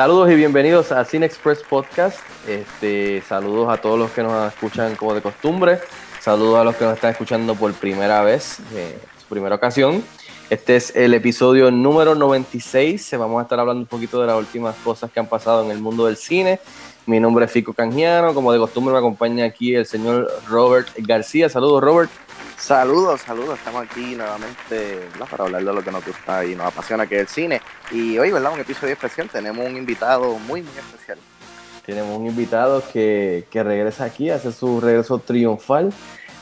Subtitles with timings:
[0.00, 2.20] Saludos y bienvenidos a Cine Express Podcast.
[2.48, 5.78] Este, saludos a todos los que nos escuchan como de costumbre.
[6.22, 10.02] Saludos a los que nos están escuchando por primera vez, eh, su primera ocasión.
[10.48, 13.14] Este es el episodio número 96.
[13.18, 15.82] Vamos a estar hablando un poquito de las últimas cosas que han pasado en el
[15.82, 16.60] mundo del cine.
[17.04, 18.32] Mi nombre es Fico Canjiano.
[18.32, 21.50] Como de costumbre me acompaña aquí el señor Robert García.
[21.50, 22.10] Saludos, Robert.
[22.60, 25.26] Saludos, saludos, estamos aquí nuevamente ¿verdad?
[25.30, 27.62] para hablar de lo que nos gusta y nos apasiona, que es el cine.
[27.90, 28.52] Y hoy, ¿verdad?
[28.52, 31.16] Un episodio especial, tenemos un invitado muy, muy especial.
[31.86, 35.90] Tenemos un invitado que, que regresa aquí, hace su regreso triunfal.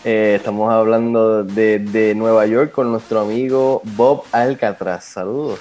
[0.04, 5.04] Eh, estamos hablando de, de Nueva York con nuestro amigo Bob Alcatraz.
[5.04, 5.60] Saludos.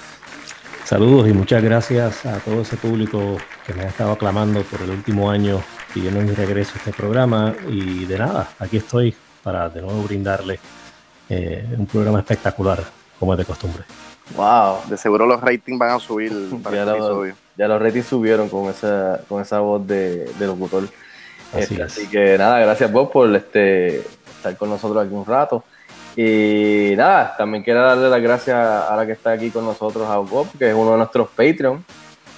[0.84, 4.90] Saludos y muchas gracias a todo ese público que me ha estado aclamando por el
[4.90, 5.62] último año
[5.94, 7.54] pidiendo mi regreso a este programa.
[7.68, 9.14] Y de nada, aquí estoy
[9.48, 10.60] para de nuevo brindarle
[11.30, 12.82] eh, un programa espectacular,
[13.18, 13.82] como es de costumbre.
[14.36, 14.80] Wow.
[14.90, 16.32] De seguro los ratings van a subir
[16.62, 17.34] para Ya, este lo- episodio.
[17.56, 20.84] ya los ratings subieron con esa, con esa voz de, de locutor.
[21.54, 21.80] Así Este, es.
[21.80, 24.00] así que nada, gracias Bob por este,
[24.36, 25.64] estar con nosotros aquí un rato.
[26.14, 30.18] Y nada, también quiero darle las gracias a la que está aquí con nosotros, a
[30.18, 31.82] Bob, que es uno de nuestros Patreon.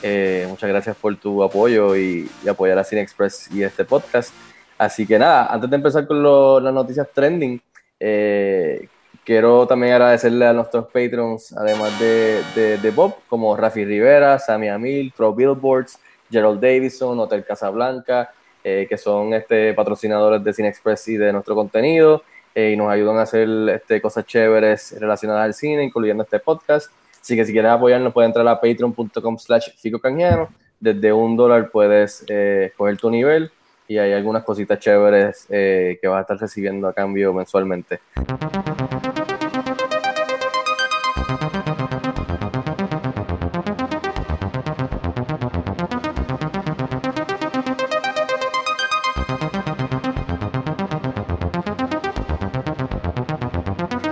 [0.03, 4.33] Eh, muchas gracias por tu apoyo y, y apoyar a Cine Express y este podcast.
[4.81, 7.61] Así que nada, antes de empezar con lo- las noticias trending,
[8.01, 8.89] eh,
[9.27, 14.69] quiero también agradecerle a nuestros patrons, además de, de, de Bob, como Rafi Rivera, Sammy
[14.71, 15.99] Amil, Pro Billboards,
[16.31, 18.31] Gerald Davison, Hotel Casablanca,
[18.65, 22.23] eh, que son este, patrocinadores de Cine Express y de nuestro contenido,
[22.55, 26.91] eh, y nos ayudan a hacer este, cosas chéveres relacionadas al cine, incluyendo este podcast.
[27.21, 30.49] Así que si quieres apoyarnos, puedes entrar a patreon.com slash ficocanjiano.
[30.81, 33.53] Desde un dólar puedes eh, escoger tu nivel
[33.91, 37.99] y hay algunas cositas chéveres eh, que vas a estar recibiendo a cambio mensualmente.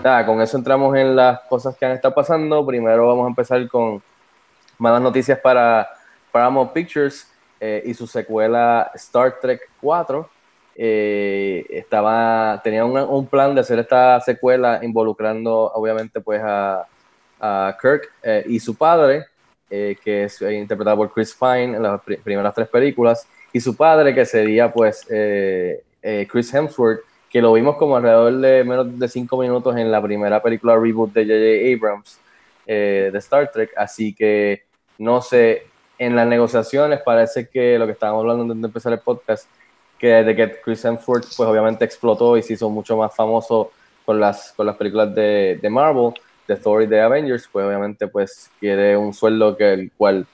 [0.02, 2.66] Nada, con eso entramos en las cosas que han estado pasando.
[2.66, 4.02] Primero vamos a empezar con
[4.76, 5.88] malas noticias para
[6.32, 7.28] Paramount Pictures
[7.60, 10.28] eh, y su secuela Star Trek 4.
[10.76, 16.86] Eh, estaba, tenía un, plan de hacer esta secuela involucrando obviamente pues a,
[17.40, 19.24] a Kirk eh, y su padre,
[19.68, 24.14] que es interpretado por Chris Pine en las pri- primeras tres películas, y su padre
[24.14, 29.76] que sería pues Chris Hemsworth, que lo vimos como alrededor de menos de cinco minutos
[29.76, 31.86] en la primera película reboot de J.J.
[31.86, 32.20] Abrams
[32.64, 34.62] de Star Trek, así que
[34.98, 35.67] no sé,
[35.98, 39.48] en las negociaciones parece que lo que estábamos hablando antes de empezar el podcast,
[39.98, 43.72] que desde que Chris Hemsworth pues obviamente explotó y se hizo mucho más famoso
[44.04, 46.14] con las, con las películas de, de Marvel,
[46.46, 50.26] de Thor y de Avengers, pues obviamente pues quiere un sueldo que el cual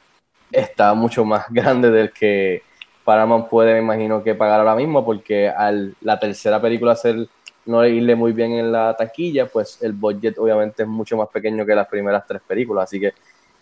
[0.52, 2.62] está mucho más grande del que
[3.04, 7.28] Paramount puede, me imagino, que pagar ahora mismo, porque al la tercera película ser
[7.66, 11.64] no irle muy bien en la taquilla, pues el budget obviamente es mucho más pequeño
[11.64, 12.84] que las primeras tres películas.
[12.84, 13.14] Así que,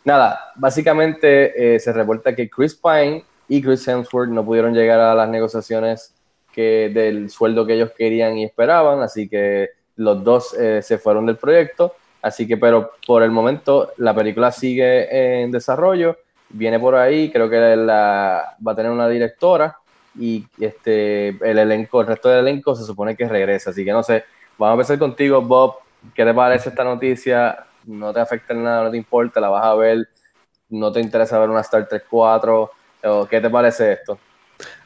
[0.05, 5.15] nada, básicamente eh, se reporta que Chris Pine y Chris Hemsworth no pudieron llegar a
[5.15, 6.15] las negociaciones
[6.53, 11.27] que del sueldo que ellos querían y esperaban, así que los dos eh, se fueron
[11.27, 11.95] del proyecto.
[12.21, 16.17] Así que, pero por el momento la película sigue en desarrollo,
[16.51, 19.77] viene por ahí, creo que va a tener una directora
[20.19, 24.03] y este el elenco, el resto del elenco se supone que regresa, así que no
[24.03, 24.25] sé,
[24.57, 25.77] vamos a empezar contigo, Bob,
[26.15, 27.67] ¿qué te parece esta noticia?
[27.87, 30.09] ¿No te afecta en nada, no te importa, la vas a ver?
[30.69, 32.71] ¿No te interesa ver una Star Trek 4?
[33.05, 34.19] ¿O ¿Qué te parece esto?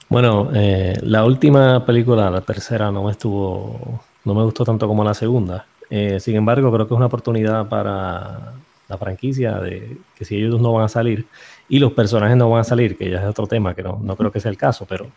[0.08, 5.02] Bueno, eh, la última película, la tercera, no me estuvo, no me gustó tanto como
[5.02, 5.66] la segunda.
[5.90, 8.52] Eh, sin embargo, creo que es una oportunidad para
[8.88, 11.26] la franquicia de que si ellos no van a salir
[11.68, 14.16] y los personajes no van a salir, que ya es otro tema, que no, no
[14.16, 15.08] creo que sea el caso, pero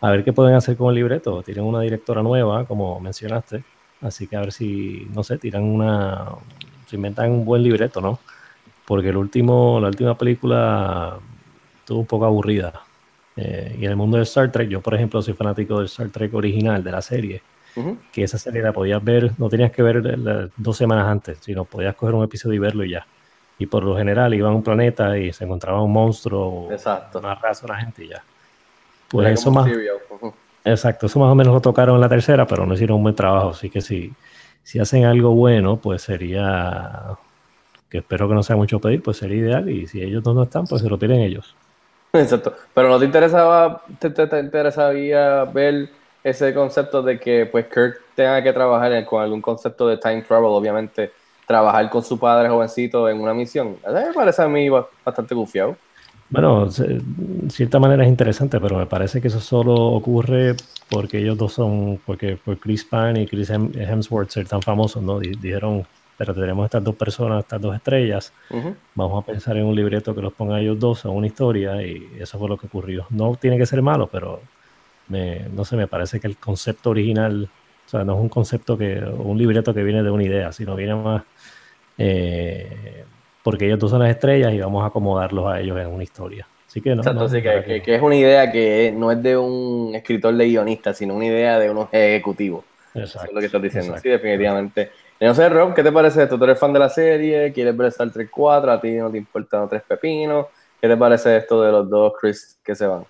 [0.00, 1.42] a ver qué pueden hacer con el libreto.
[1.42, 3.64] Tienen una directora nueva, como mencionaste,
[4.00, 6.26] así que a ver si, no sé, tiran una,
[6.88, 8.18] se inventan un buen libreto, ¿no?
[8.86, 11.18] Porque el último, la última película
[11.80, 12.72] estuvo un poco aburrida.
[13.36, 16.08] Eh, y en el mundo de Star Trek, yo por ejemplo soy fanático del Star
[16.10, 17.42] Trek original, de la serie,
[17.76, 17.98] Ujú.
[18.12, 21.64] que esa serie la podías ver, no tenías que ver la- dos semanas antes, sino
[21.64, 23.06] podías coger un episodio y verlo y ya.
[23.60, 27.18] y por lo general iban a un planeta y se encontraba un monstruo, Exacto.
[27.18, 28.22] una raza, una gente y ya.
[29.08, 29.96] Pues Era eso más, Serial.
[30.10, 30.32] Ujú.
[30.64, 33.16] exacto, eso más o menos lo tocaron en la tercera, pero no hicieron un buen
[33.16, 34.12] trabajo, así que si,
[34.62, 37.18] si hacen algo bueno, pues sería,
[37.90, 40.66] que espero que no sea mucho pedir, pues sería ideal, y si ellos no están,
[40.66, 41.56] pues se lo tiren ellos.
[42.12, 42.54] Exacto.
[42.74, 45.90] Pero no te interesaba, te, te- te interesaría ver
[46.22, 50.46] ese concepto de que pues Kirk tenga que trabajar con algún concepto de time travel,
[50.46, 51.12] obviamente,
[51.46, 53.78] trabajar con su padre jovencito en una misión.
[53.86, 55.76] Me parece a mí ba- bastante gufiado.
[56.30, 60.56] Bueno, en cierta manera es interesante, pero me parece que eso solo ocurre
[60.90, 65.02] porque ellos dos son, porque por Chris Pine y Chris Hem- Hemsworth ser tan famosos,
[65.02, 65.18] ¿no?
[65.20, 65.86] Di- Dijeron,
[66.16, 68.34] pero tenemos estas dos personas, estas dos estrellas,
[68.94, 71.82] vamos a pensar en un libreto que los ponga a ellos dos en una historia
[71.86, 73.06] y eso fue lo que ocurrió.
[73.10, 74.50] No tiene que ser malo, pero
[75.06, 77.52] me, no sé, me parece que el concepto original,
[77.86, 80.76] o sea, no es un concepto que, un libreto que viene de una idea, sino
[80.76, 81.24] viene más
[81.96, 83.06] eh,
[83.42, 86.46] porque ellos dos son las estrellas y vamos a acomodarlos a ellos en una historia.
[86.66, 89.10] Así que no, Exacto, no, así que, para que- que es una idea que no
[89.10, 92.64] es de un escritor de guionista, sino una idea de unos ejecutivos.
[92.94, 93.90] Eso Exacto, es lo que estás diciendo.
[93.92, 94.02] exacto.
[94.02, 94.90] Sí, definitivamente.
[95.20, 96.38] No sé, Rob, ¿qué te parece esto?
[96.38, 97.52] ¿Tú eres fan de la serie?
[97.52, 98.70] ¿Quieres ver Star Trek 4?
[98.72, 100.46] ¿A ti no te importan tres pepinos?
[100.80, 103.04] ¿Qué te parece esto de los dos Chris que se van?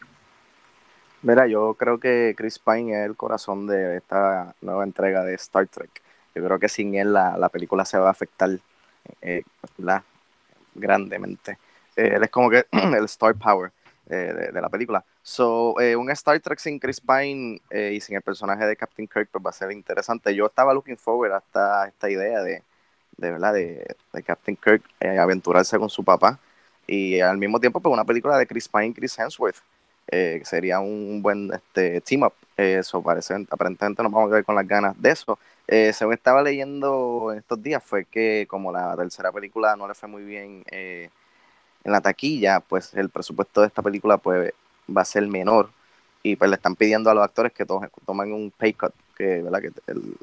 [1.22, 5.66] Mira, yo creo que Chris Pine es el corazón de esta nueva entrega de Star
[5.66, 5.90] Trek.
[6.34, 8.50] Yo creo que sin él la, la película se va a afectar
[9.20, 9.42] eh,
[9.76, 10.02] ¿verdad?
[10.74, 11.58] Grandemente.
[11.96, 13.72] Eh, él es como que el star power
[14.10, 15.04] eh, de, la película.
[15.22, 19.06] So, eh, un Star Trek sin Chris Pine eh, y sin el personaje de Captain
[19.06, 20.34] Kirk pues va a ser interesante.
[20.34, 22.62] Yo estaba looking forward hasta esta idea de,
[23.18, 26.38] de verdad de, de Captain Kirk aventurarse con su papá
[26.86, 29.58] y al mismo tiempo pues una película de Chris Pine y Chris Hemsworth
[30.42, 32.32] sería un buen este, team up.
[32.56, 35.38] Eso parece, aparentemente nos vamos a ver con las ganas de eso.
[35.68, 39.94] Eh, según estaba leyendo en estos días, fue que como la tercera película no le
[39.94, 41.10] fue muy bien eh,
[41.84, 44.52] en la taquilla, pues el presupuesto de esta película pues
[44.96, 45.70] va a ser menor.
[46.22, 49.38] Y pues le están pidiendo a los actores que to- tomen un pay cut, que,
[49.86, 50.16] el,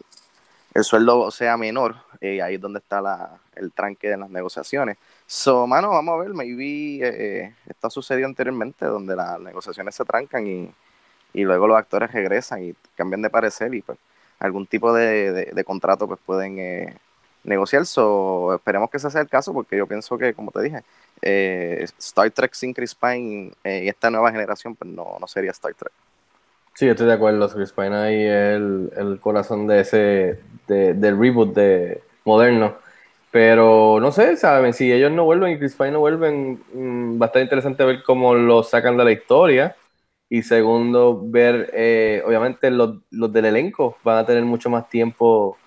[0.74, 4.98] el sueldo sea menor, eh, ahí es donde está el tranque en las negociaciones.
[5.26, 10.04] So, mano, vamos a ver, maybe eh, esto ha sucedido anteriormente, donde las negociaciones se
[10.06, 13.98] trancan y luego los actores regresan y cambian de parecer y pues
[14.40, 16.96] algún tipo de, de- contrato pues pueden eh,
[17.44, 17.86] negociar.
[17.86, 20.84] So, esperemos que ese sea el caso porque yo pienso que, como te dije,
[21.22, 25.52] eh, Star Trek sin Chris Pine eh, y esta nueva generación pues no, no sería
[25.52, 25.94] Star Trek.
[26.74, 27.48] Sí, estoy de acuerdo.
[27.50, 32.76] Chris Pine ahí es el, el corazón de ese, de- del reboot de moderno.
[33.32, 34.74] Pero no sé, ¿saben?
[34.74, 38.04] Si ellos no vuelven y Chris Pine no vuelven, mm, va a estar interesante ver
[38.04, 39.76] cómo lo sacan de la historia.
[40.38, 45.58] Y segundo, ver, eh, obviamente, los, los del elenco van a tener mucho más tiempo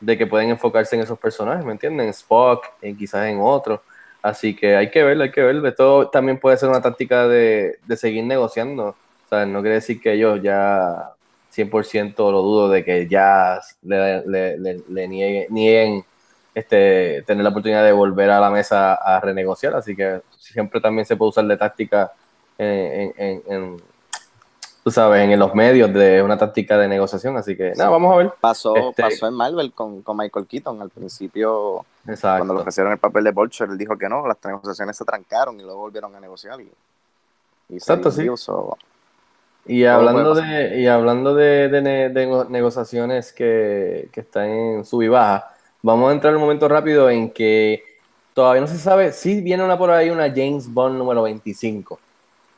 [0.00, 2.08] de que pueden enfocarse en esos personajes, ¿me entienden?
[2.10, 3.80] Spock, en, quizás en otros.
[4.22, 5.64] Así que hay que ver, hay que ver.
[5.66, 8.90] Esto también puede ser una táctica de, de seguir negociando.
[8.90, 11.10] O sea, no quiere decir que ellos ya
[11.50, 16.04] 100% lo dudo de que ya le, le- le- le niegue- nieguen
[16.54, 19.74] este, tener la oportunidad de volver a la mesa a renegociar.
[19.74, 22.12] Así que siempre también se puede usar de táctica
[22.58, 23.76] en, en- en- en,
[24.84, 27.36] tú sabes, en los medios de una táctica de negociación.
[27.36, 28.32] Así que nada, vamos a ver.
[28.40, 31.84] Pasó, Este- pasó en Marvel con, con Michael Keaton al principio.
[32.04, 32.54] Cuando le Exacto.
[32.54, 35.80] ofrecieron el papel de Vulture, él dijo que no, las negociaciones se trancaron y luego
[35.80, 36.60] volvieron a negociar.
[36.60, 36.70] Y,
[37.68, 38.26] y Exacto, sí.
[39.64, 44.84] Y hablando de, y hablando de, de ne- de nego- negociaciones que, que están en
[44.84, 47.84] sub y baja, vamos a entrar un momento rápido en que
[48.34, 52.00] todavía no se sabe si viene una por ahí una James Bond número 25,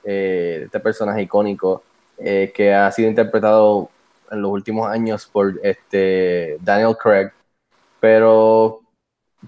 [0.05, 1.83] eh, este personaje icónico
[2.19, 3.91] eh, que ha sido interpretado
[4.31, 7.31] en los últimos años por este Daniel Craig,
[8.01, 8.81] pero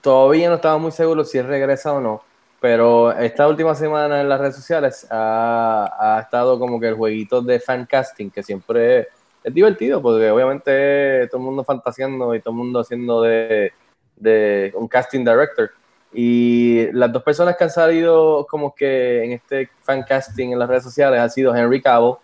[0.00, 2.23] todavía no estamos muy seguros si él regresa o no.
[2.61, 7.42] Pero esta última semana en las redes sociales ha, ha estado como que el jueguito
[7.42, 9.06] de fan casting, que siempre es,
[9.44, 13.73] es divertido, porque obviamente todo el mundo fantaseando y todo el mundo haciendo de,
[14.16, 15.70] de un casting director.
[16.12, 20.68] Y las dos personas que han salido como que en este fan casting en las
[20.68, 22.14] redes sociales ha sido Henry Cavill,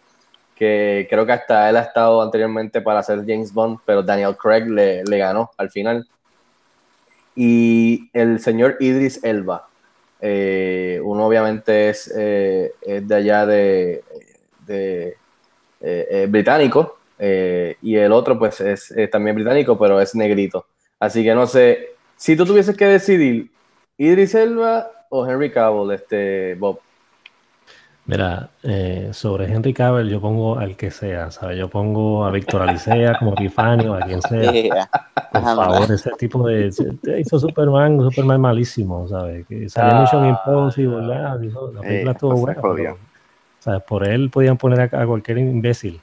[0.57, 4.67] que creo que hasta él ha estado anteriormente para ser James Bond, pero Daniel Craig
[4.67, 6.07] le, le ganó al final.
[7.35, 9.69] Y el señor Idris Elba.
[10.25, 14.05] Eh, uno obviamente es, eh, es de allá de,
[14.65, 15.17] de
[15.81, 20.67] eh, británico y el otro pues es, también británico pero es negrito.
[21.01, 23.51] Así que no sé, si tú tuvieses que decidir
[23.97, 26.81] Idris Elba o Henry Cavill, este Bob.
[28.05, 31.59] Mira, eh, sobre Henry Cavill yo pongo al que sea, ¿sabes?
[31.59, 34.53] Yo pongo a Víctor Alicea como Epifanio, a quien sea.
[35.33, 36.71] Por favor, ese tipo de.
[37.19, 39.47] hizo Superman, Superman malísimo, ¿sabes?
[39.47, 41.41] Que salió en Mission Ah, Impossible, ¿verdad?
[41.41, 42.63] Hizo- la Eh, película estuvo pues buena.
[42.63, 42.99] pero,
[43.61, 43.83] ¿sabes?
[43.89, 46.01] Por él podían poner a, a cualquier imbécil.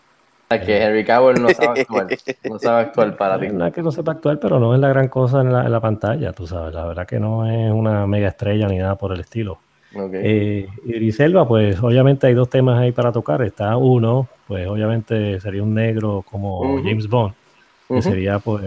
[0.49, 2.07] Es que Henry Cavill no sabe actuar.
[2.45, 3.49] No sabe actuar para ti.
[3.49, 5.71] No es que no sepa actuar, pero no es la gran cosa en la, en
[5.71, 6.73] la pantalla, tú sabes.
[6.73, 9.59] La verdad que no es una mega estrella ni nada por el estilo.
[9.95, 10.11] Ok.
[10.13, 13.41] Eh, Idris Elba, pues obviamente hay dos temas ahí para tocar.
[13.41, 16.77] Está uno, pues obviamente sería un negro como.
[16.83, 17.33] James Bond,
[17.87, 18.63] que sería pues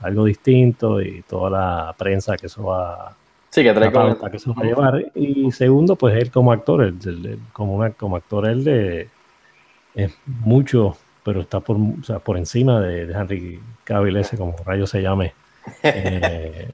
[0.00, 3.14] algo distinto y toda la prensa que eso va,
[3.50, 5.04] Sí, que trae la con que eso va a llevar.
[5.14, 9.08] Y segundo, pues él como actor, él- él- él- como, una, como actor él de,
[9.94, 14.56] es mucho, pero está por, o sea, por encima de, de Henry Cavill ese, como
[14.64, 15.34] rayo se llame.
[15.82, 16.70] Eh,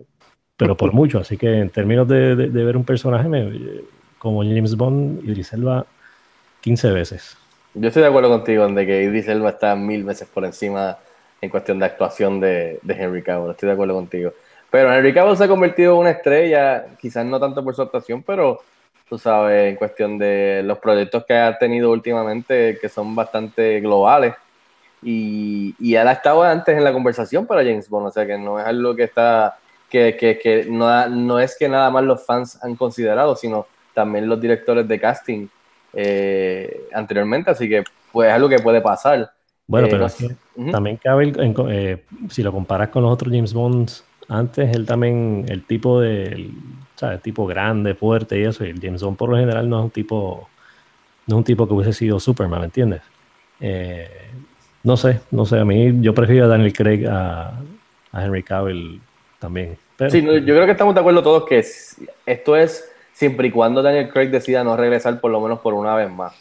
[0.56, 3.82] pero por mucho, así que en términos de, ver un personaje me-
[4.18, 5.86] como James Bond, Idris Elba
[6.60, 7.36] 15 veces.
[7.74, 10.96] Yo estoy de acuerdo contigo en de que Idris Elba está mil veces por encima
[11.40, 13.50] en cuestión de actuación de, de Henry Cavill.
[13.50, 14.32] Estoy de acuerdo contigo.
[14.70, 18.22] Pero Henry Cavill se ha convertido en una estrella, quizás no tanto por su actuación,
[18.22, 18.60] pero
[19.08, 24.34] tú sabes, en cuestión de los proyectos que ha tenido últimamente, que son bastante globales.
[25.02, 28.38] Y, y él ha estado antes en la conversación para James Bond, o sea que
[28.38, 29.56] no es algo que está,
[29.88, 34.28] que, que, que no, no es que nada más los fans han considerado, sino también
[34.28, 35.48] los directores de casting
[35.92, 39.30] eh, anteriormente, así que pues es algo que puede pasar.
[39.66, 40.36] Bueno, Eh, pero no sé.
[40.70, 45.44] también en co- eh, si lo comparas con los otros James Bonds, antes él también,
[45.48, 46.54] el tipo de, el,
[46.96, 47.22] ¿sabes?
[47.22, 49.90] tipo grande, fuerte y eso, y el James Bond por lo general no es un
[49.90, 50.48] tipo,
[51.26, 53.02] no es un tipo que hubiese sido Superman, ¿me entiendes?
[53.60, 54.44] Eh,
[54.84, 57.60] no sé, no sé, a mí yo prefiero a Daniel Craig a,
[58.12, 59.05] a Henry Cavill
[59.38, 59.78] también.
[60.10, 63.82] Sí, yo creo que estamos de acuerdo todos que es- esto es siempre y cuando
[63.82, 66.34] Daniel Craig decida no regresar por lo menos por una vez más.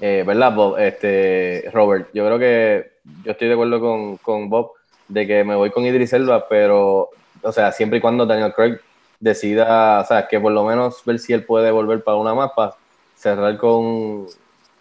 [0.00, 0.78] Eh, ¿Verdad, Bob?
[0.78, 2.92] Este, Robert, yo creo que
[3.24, 4.72] yo estoy de acuerdo con, con Bob
[5.06, 7.10] de que me voy con Idris Elba, pero,
[7.42, 8.78] o sea, siempre y cuando Daniel Craig
[9.20, 12.50] decida, o sea, que por lo menos ver si él puede volver para una más,
[12.56, 12.74] para
[13.14, 14.26] cerrar con,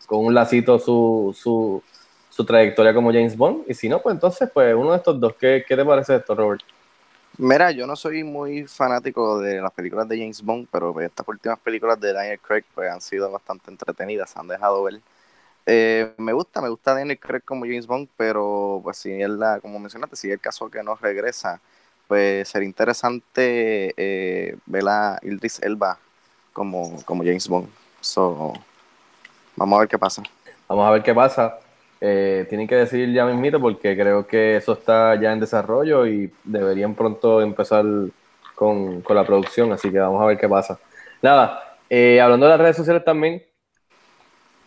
[0.08, 1.84] con un lacito su, su,
[2.30, 3.66] su trayectoria como James Bond.
[3.68, 5.36] Y si no, pues entonces, pues uno de estos dos.
[5.40, 6.62] ¿Qué, qué te parece esto, Robert?
[7.44, 11.58] Mira, yo no soy muy fanático de las películas de James Bond, pero estas últimas
[11.58, 15.02] películas de Daniel Craig pues, han sido bastante entretenidas, se han dejado ver.
[15.66, 19.60] Eh, me gusta, me gusta Daniel Craig como James Bond, pero pues si él, la,
[19.60, 21.60] como mencionaste, si el caso que no regresa,
[22.08, 25.98] pues sería interesante eh, ver a Idris Elba
[26.54, 27.70] como, como James Bond.
[28.02, 28.54] So,
[29.56, 30.22] vamos a ver qué pasa.
[30.68, 31.58] Vamos a ver qué pasa.
[32.04, 36.32] Eh, tienen que decidir ya mismito porque creo que eso está ya en desarrollo y
[36.44, 37.86] deberían pronto empezar
[38.56, 40.80] con, con la producción, así que vamos a ver qué pasa.
[41.22, 43.44] Nada, eh, hablando de las redes sociales también,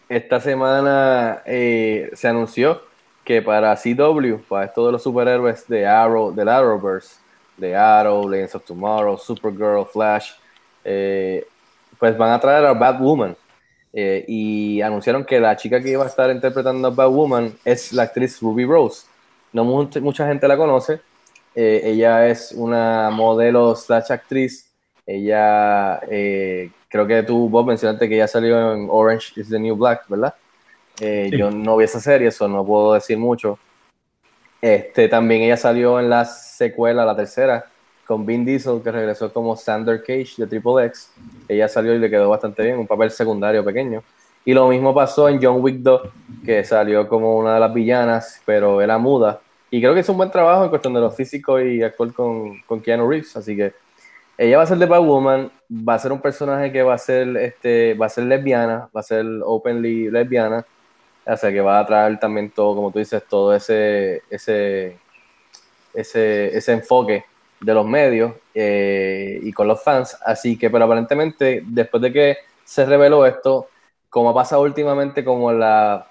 [0.08, 2.82] esta semana eh, se anunció
[3.24, 7.16] que para CW, para de los superhéroes de Arrow, del Arrowverse,
[7.56, 10.32] de Arrow, Legends of Tomorrow, Supergirl, Flash,
[10.84, 11.46] eh,
[11.98, 13.36] pues van a traer a Batwoman.
[13.96, 18.02] Eh, y anunciaron que la chica que iba a estar interpretando a Batwoman es la
[18.02, 19.06] actriz Ruby Rose.
[19.52, 21.00] No mu- mucha gente la conoce.
[21.54, 24.68] Eh, ella es una modelo slash actriz.
[25.06, 29.76] Ella, eh, creo que tú, Bob, mencionaste que ella salió en Orange is the New
[29.76, 30.34] Black, ¿verdad?
[30.96, 31.30] Sí.
[31.36, 33.58] Yo no vi esa serie, eso no puedo decir mucho.
[34.60, 37.66] Este, también ella salió en la secuela, la tercera,
[38.06, 41.11] con Vin Diesel, que regresó como Sander Cage de Triple X.
[41.49, 44.02] Ella salió y le quedó bastante bien, un papel secundario pequeño.
[44.44, 46.02] Y lo mismo pasó en John Wick 2,
[46.44, 49.40] que salió como una de las villanas, pero era muda.
[49.70, 52.61] Y creo que es un buen trabajo en cuestión de lo físico y actuar con,
[52.62, 53.37] con Keanu Reeves.
[53.37, 53.73] Así que
[54.37, 57.37] ella va a ser de Batwoman, va a ser un personaje que va a ser,
[57.38, 60.66] este, va a ser lesbiana, va a ser openly lesbiana.
[61.26, 64.99] O sea que va a traer también todo, como tú dices, todo ese, ese,
[65.94, 67.25] ese, ese enfoque
[67.61, 70.16] de los medios eh, y con los fans.
[70.25, 73.68] Así que, pero aparentemente, después de que se reveló esto,
[74.11, 76.06] como ha pasado últimamente, como la,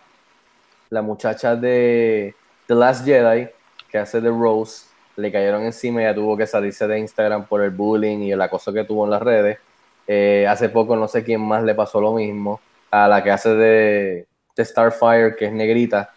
[0.90, 2.36] la muchacha de
[2.68, 3.50] The Last Jedi,
[3.90, 7.62] que hace de Rose, le cayeron encima y ya tuvo que salirse de Instagram por
[7.62, 9.60] el bullying y el acoso que tuvo en las redes.
[10.08, 12.60] Eh, hace poco no sé quién más le pasó lo mismo
[12.92, 16.14] a la que hace de, de Starfire, que es negrita,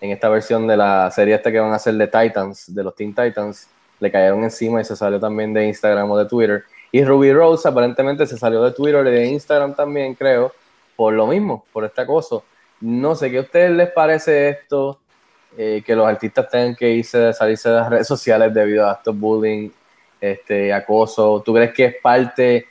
[0.00, 2.94] en esta versión de la serie esta que van a hacer de Titans, de los
[2.94, 3.68] Teen Titans,
[4.00, 6.64] le cayeron encima y se salió también de Instagram o de Twitter.
[6.90, 10.52] Y Ruby Rose aparentemente se salió de Twitter y de Instagram también, creo,
[10.96, 12.44] por lo mismo, por este acoso.
[12.80, 14.98] No sé, ¿qué a ustedes les parece esto?
[15.56, 19.18] Eh, que los artistas tengan que irse, salirse de las redes sociales debido a estos
[19.18, 19.70] bullying,
[20.20, 21.42] este, acoso.
[21.44, 22.66] ¿Tú crees que es parte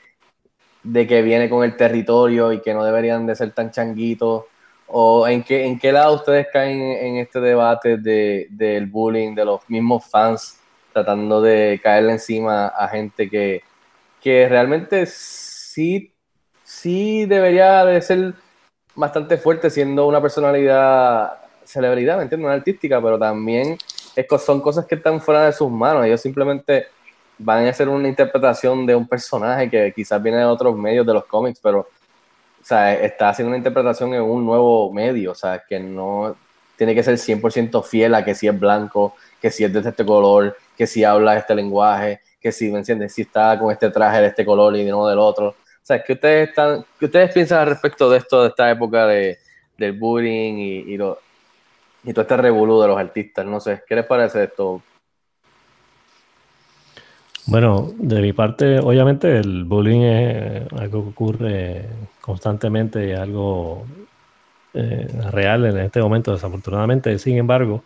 [0.82, 4.46] de que viene con el territorio y que no deberían de ser tan changuitos?
[4.88, 9.46] ¿O en qué, en qué lado ustedes caen en este debate de, del bullying de
[9.46, 10.59] los mismos fans
[10.94, 13.64] tratando de caerle encima a gente que,
[14.22, 16.14] que realmente sí,
[16.64, 18.34] sí debería de ser
[18.96, 22.46] bastante fuerte siendo una personalidad celebridad, ¿me entiendes?
[22.46, 23.78] Una artística, pero también
[24.16, 26.06] es, son cosas que están fuera de sus manos.
[26.06, 26.88] Ellos simplemente
[27.38, 31.14] van a hacer una interpretación de un personaje que quizás viene de otros medios de
[31.14, 31.88] los cómics, pero
[32.62, 36.36] o sea, está haciendo una interpretación en un nuevo medio, o sea, que no
[36.76, 40.06] tiene que ser 100% fiel a que si es blanco, que si es de este
[40.06, 43.14] color, que si habla este lenguaje, que si, ¿me entiendes?
[43.14, 45.50] Si está con este traje de este color y no del otro.
[45.50, 45.56] O
[45.90, 49.38] sea, ¿qué ustedes, están, ¿qué ustedes piensan al respecto de esto, de esta época de,
[49.78, 51.20] del bullying y, y, lo,
[52.04, 53.46] y todo este revolú de los artistas?
[53.46, 54.82] No sé, ¿qué les parece esto?
[57.48, 61.86] Bueno, de mi parte, obviamente el bullying es algo que ocurre
[62.22, 63.88] constantemente, es algo
[64.76, 67.18] eh, real en este momento, desafortunadamente.
[67.18, 67.84] Sin embargo,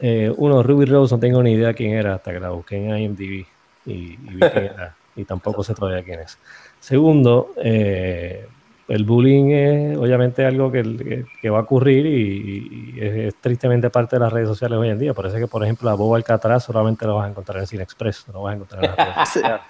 [0.00, 2.96] eh, uno, Ruby Rose, no tengo ni idea quién era hasta que la busqué en
[2.98, 3.46] IMDb y,
[3.86, 6.38] y vi quién era, y tampoco sé todavía quién es.
[6.80, 8.46] Segundo, eh,
[8.88, 13.34] el bullying es obviamente algo que, que- que va a ocurrir y, y es, es
[13.40, 15.12] tristemente parte de las redes sociales hoy en día.
[15.14, 17.66] Por eso es que, por ejemplo, a Bob Alcatraz solamente lo vas a encontrar en
[17.66, 19.60] Cine Express, no lo vas a encontrar en las redes sociales.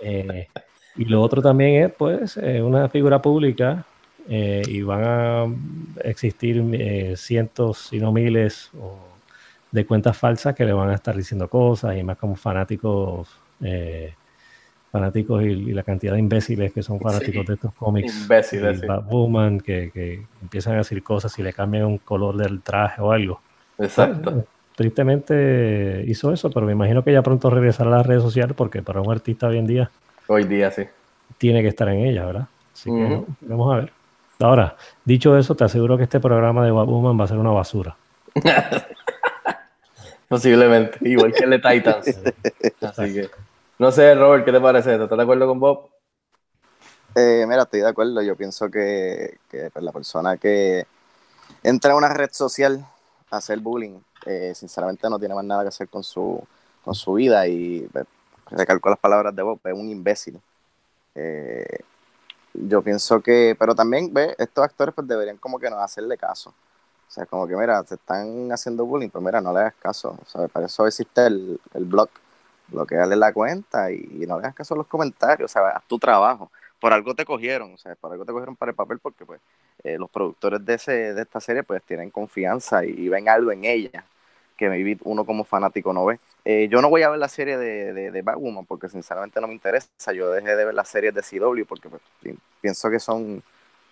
[0.00, 0.48] Eh,
[0.96, 3.84] y lo otro también es, pues, eh, una figura pública
[4.28, 5.46] eh, y van a
[6.04, 9.22] existir eh, cientos, si no miles, o-
[9.70, 14.16] de cuentas falsas que le van a estar diciendo cosas y más como fanáticos, eh,
[14.90, 18.08] fanáticos y, y la cantidad de imbéciles que son fanáticos Sí, de estos cómics.
[18.22, 18.86] imbéciles, sí.
[18.86, 23.12] Batwoman, que, que empiezan a decir cosas y le cambian un color del traje o
[23.12, 23.42] algo.
[23.78, 24.30] Exacto.
[24.30, 24.46] Bueno,
[24.76, 28.82] tristemente hizo eso, pero me imagino que ya pronto regresará a las redes sociales porque
[28.82, 29.92] para un artista hoy en día
[30.28, 30.84] Hoy día sí.
[31.38, 32.48] tiene que estar en ella, ¿verdad?
[32.72, 33.92] Así que vamos a ver.
[34.40, 37.96] Ahora, dicho eso, te aseguro que este programa de Batwoman va a ser una basura.
[40.28, 42.06] Posiblemente, igual que el de Titans.
[42.80, 43.30] Así que,
[43.78, 45.04] no sé, Robert, ¿qué te parece esto?
[45.04, 45.90] ¿Estás de acuerdo con Bob?
[47.14, 48.22] Eh, mira, estoy de acuerdo.
[48.22, 50.86] Yo pienso que, que, pues, la persona que
[51.62, 52.86] entra a una red social
[53.30, 56.42] a hacer bullying, eh, sinceramente no tiene más nada que hacer con su,
[56.82, 58.06] con su vida y pues,
[58.50, 60.40] recalco las palabras de Bob, es un imbécil.
[61.14, 61.80] Eh,
[62.54, 66.50] yo pienso que, pero también, ve, estos actores pues deberían como que no hacerle caso.
[66.50, 70.16] O sea, como que, mira, te están haciendo bullying, pues mira, no le hagas caso.
[70.22, 72.08] O sea, para eso existe el, el blog.
[72.68, 75.50] Bloquearle la cuenta y, no le hagas caso a los comentarios.
[75.50, 76.50] O sea, haz tu trabajo.
[76.80, 79.40] Por algo te cogieron, o sea, por algo te cogieron para el papel porque pues
[79.82, 83.64] eh, los productores de, ese, de esta serie pues tienen confianza y ven algo en
[83.64, 84.04] ella
[84.60, 86.20] que maybe uno como fanático no ve.
[86.44, 89.48] Eh, yo no voy a ver la serie de, de, de Batwoman porque sinceramente no
[89.48, 90.12] me interesa.
[90.14, 93.42] Yo dejé de ver las series de CW porque pues, pi- pienso que son,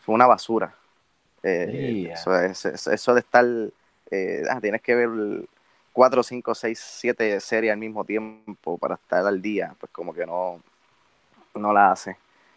[0.05, 0.75] son una basura.
[1.43, 2.15] Eh, Yeah.
[2.15, 3.45] eso, es- eso- eso de estar,
[4.11, 5.09] eh, ah, tienes que ver
[5.93, 10.27] cuatro, cinco, seis, siete series al mismo tiempo para estar al día, pues como que
[10.27, 10.61] no,
[11.55, 12.17] no la hace.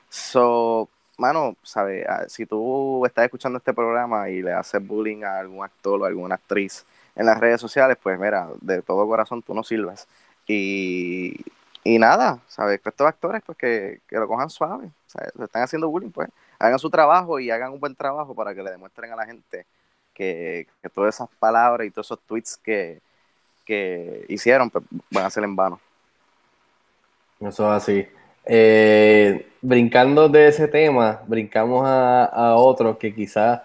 [0.10, 2.06] So, mano, ¿sabes?
[2.08, 6.06] Ah, Si tú estás escuchando este programa y le haces bullying a algún actor o
[6.06, 10.08] alguna actriz en las redes sociales, pues mira, de todo corazón tú no sirves.
[10.48, 11.36] Y,
[11.84, 12.82] y nada, ¿sabes?
[12.84, 14.90] Estos actores, pues que, que lo cojan suave.
[15.08, 15.32] ¿sabes?
[15.36, 18.64] Se están haciendo bullying, pues hagan su trabajo y hagan un buen trabajo para que
[18.64, 19.66] le demuestren a la gente
[20.14, 23.02] que, que todas esas palabras y todos esos tweets que,
[23.66, 25.80] que hicieron, pues van a ser en vano.
[27.40, 28.08] Eso es así.
[28.46, 33.62] Eh, brincando de ese tema, brincamos a, a otros que quizás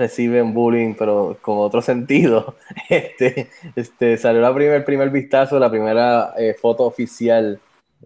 [0.00, 2.56] reciben bullying, pero con otro sentido.
[2.88, 7.60] Este, este, salió la primer, primer vistazo, la primera eh, foto oficial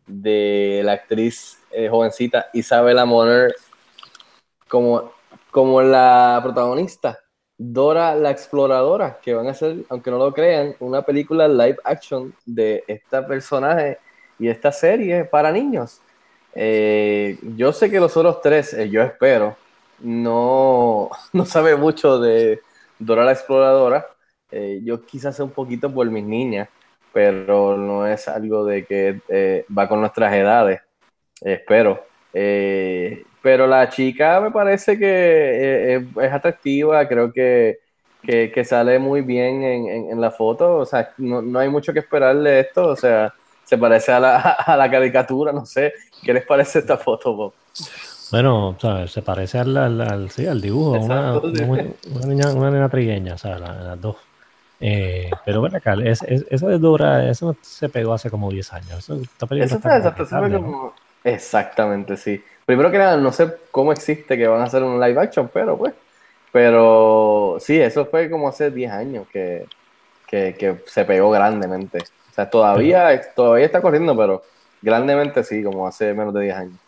[0.07, 3.55] de la actriz eh, jovencita Isabella Moner
[4.69, 5.13] como,
[5.51, 7.21] como la protagonista,
[7.57, 12.35] Dora la Exploradora, que van a hacer, aunque no lo crean, una película live action
[12.45, 13.99] de esta personaje
[14.39, 16.01] y esta serie para niños.
[16.55, 19.57] Eh, yo sé que los otros tres, yo espero,
[20.01, 22.61] no, no sabe mucho de
[22.99, 24.07] Dora la Exploradora.
[24.51, 26.69] Eh, yo quizás sé un poquito por mis niñas,
[27.13, 30.81] pero no es algo de que eh, va con nuestras edades,
[31.41, 32.05] espero.
[32.33, 37.79] Eh, pero la chica me parece que eh, es, atractiva, creo que,
[38.23, 41.99] que, sale muy bien en, en, la foto, o sea, no, no hay mucho que
[42.01, 45.93] esperarle de esto, o sea, se parece a la, a la caricatura, no sé,
[46.25, 47.53] ¿qué les parece esta foto, Bob?
[48.35, 49.13] Bueno, ¿sabes?
[49.13, 51.63] se parece al, al, al, sí, al dibujo, una, Exacto, sí.
[51.63, 54.17] una, una niña, una nena trigueña, o sea, la- las dos.
[54.81, 58.99] Eh, pero ven acá, es, es- de Dora, eso se pegó hace como 10 años.
[58.99, 60.93] Eso, esta película Eso está exacto,
[61.23, 62.43] Exactamente, sí.
[62.67, 65.79] Primero que nada, no sé cómo existe que van a hacer un live action, pero
[65.79, 65.95] pues.
[66.53, 69.67] Pero sí, eso fue como hace 10 años que,
[70.27, 72.11] que, que se pegó grandemente.
[72.31, 74.43] O sea, todavía, todavía está corriendo, pero
[74.83, 76.81] grandemente sí, como hace menos de 10 años.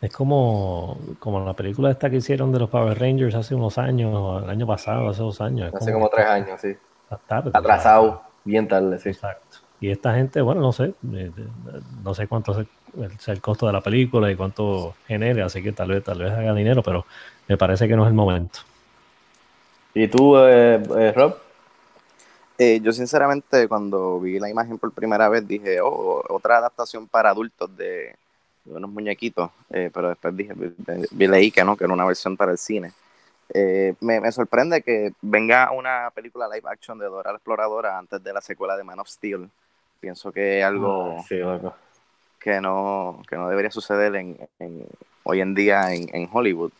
[0.00, 4.14] Es como, como la película esta que hicieron de los Power Rangers hace unos años,
[4.14, 5.68] o el año pasado, hace dos años.
[5.68, 6.76] Es Hace como que tres años, sí.
[7.02, 7.50] está tarde.
[7.52, 9.08] Atrasado, bien tarde, sí.
[9.08, 9.58] Exacto.
[9.80, 10.94] Y esta gente, bueno, no sé, eh,
[11.36, 11.46] eh,
[12.02, 15.62] no sé cuánto es el, sea el costo de la película y cuánto genere, así
[15.62, 17.04] que tal vez, tal vez haga dinero, pero
[17.48, 18.60] me parece que no es el momento.
[19.94, 21.36] ¿Y tú, eh, eh, Rob?
[22.58, 27.30] Eh, yo sinceramente cuando vi la imagen por primera vez dije, oh, otra adaptación para
[27.30, 28.16] adultos de,
[28.68, 32.36] de unos muñequitos, eh, pero después dije, vi- leí que no, que era una versión
[32.36, 32.92] para el cine.
[33.52, 38.22] Eh, me, me sorprende que venga una película live action de Dora la Exploradora antes
[38.22, 39.48] de la secuela de Man of Steel.
[40.00, 41.36] Pienso que es algo Ah, Sí,
[42.38, 44.86] que no, que no debería suceder en, en-
[45.24, 46.72] hoy en día en, en Hollywood.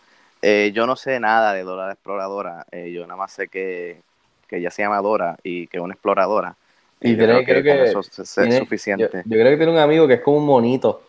[0.43, 4.01] Eh, yo no sé nada de Dora la Exploradora, yo nada más sé que,
[4.47, 6.55] que ella se llama Dora y que es una exploradora.
[7.01, 9.23] Y yo creo que, creo que eso es Tiene- suficiente.
[9.25, 11.03] Yo, yo creo que tiene un amigo que es como un monito.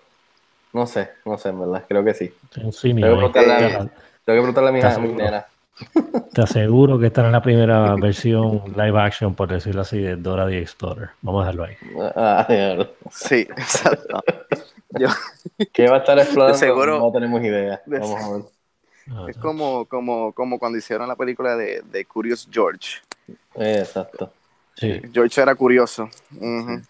[0.74, 2.32] No sé, no sé, en verdad, creo que sí.
[2.54, 3.60] Tengo que preguntarle a,
[4.30, 5.24] tengo que.
[6.34, 10.16] Te aseguro que esta no es la primera versión live action, por decirlo así, de
[10.18, 11.10] Dora the Explorer.
[11.22, 11.76] Vamos a dejarlo ahí.
[12.16, 12.46] Ah.
[13.12, 14.22] Sí, exacto.
[15.00, 15.08] Yo-
[15.74, 16.58] ¿Qué va a estar explorando?
[16.58, 17.82] Seguro- No tenemos idea.
[17.86, 18.42] de- Vamos a ver.
[19.12, 22.98] Ah, es como, como, como cuando hicieron la película de, de Curious George.
[23.56, 24.32] Exacto.
[24.76, 25.02] Sí.
[25.12, 26.10] George era curioso.
[26.36, 26.82] Ujú.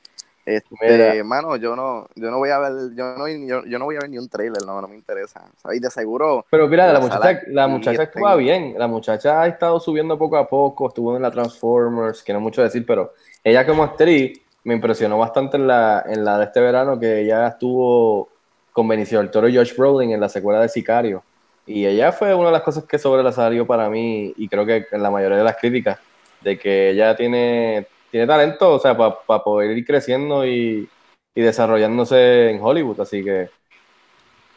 [0.49, 1.23] Este, Mira.
[1.23, 3.99] mano, yo no, yo no voy a ver, yo no, yo, yo no voy a
[3.99, 5.43] ver ni un trailer, no, no me interesa.
[5.61, 5.79] ¿sabes?
[5.79, 8.73] De seguro, Pero mira, la La muchacha, la y muchacha actúa bien.
[8.77, 12.43] La muchacha ha estado subiendo poco a poco, estuvo en la Transformers, que no es
[12.43, 16.59] mucho decir, pero ella como actriz me impresionó bastante en la, en la de este
[16.59, 18.29] verano, que ella estuvo
[18.71, 21.23] con Benicio del Toro y Josh Brolin en la secuela de Sicario.
[21.65, 25.03] Y ella fue una de las cosas que sobresalió para mí, y creo que en
[25.03, 25.99] la mayoría de las críticas,
[26.41, 30.89] de que ella tiene, tiene talento, o sea, para poder ir creciendo y,
[31.35, 33.01] y desarrollándose en Hollywood.
[33.01, 33.49] Así que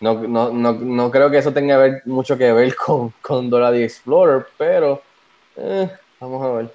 [0.00, 3.70] no, no, no, no creo que eso tenga ver- mucho que ver con, con Dora
[3.72, 5.02] the Explorer, pero
[5.56, 6.74] eh, vamos a ver.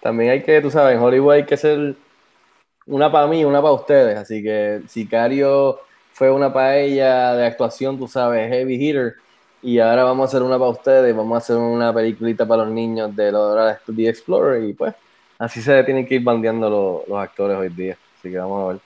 [0.00, 1.96] También hay que, tú sabes, en Hollywood hay que ser
[2.86, 4.18] una para mí, una para ustedes.
[4.18, 5.80] Así que Sicario
[6.12, 9.14] fue una para ella de actuación, tú sabes, heavy hitter.
[9.62, 12.72] Y ahora vamos a hacer una para ustedes, vamos a hacer una peliculita para los
[12.74, 14.64] niños de Dora the Explorer.
[14.64, 14.94] Y pues,
[15.38, 17.96] así se tienen que ir bandeando los, los actores hoy día.
[18.18, 18.82] Así que vamos a ver.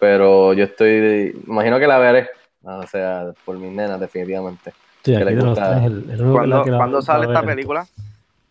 [0.00, 2.28] Pero yo estoy, imagino que la veré.
[2.62, 4.72] O sea, por mis nenas, definitivamente.
[5.04, 5.84] Sí, que gusta.
[5.86, 7.86] el, el ¿cuándo, la que la- ¿cuándo la sale esta película?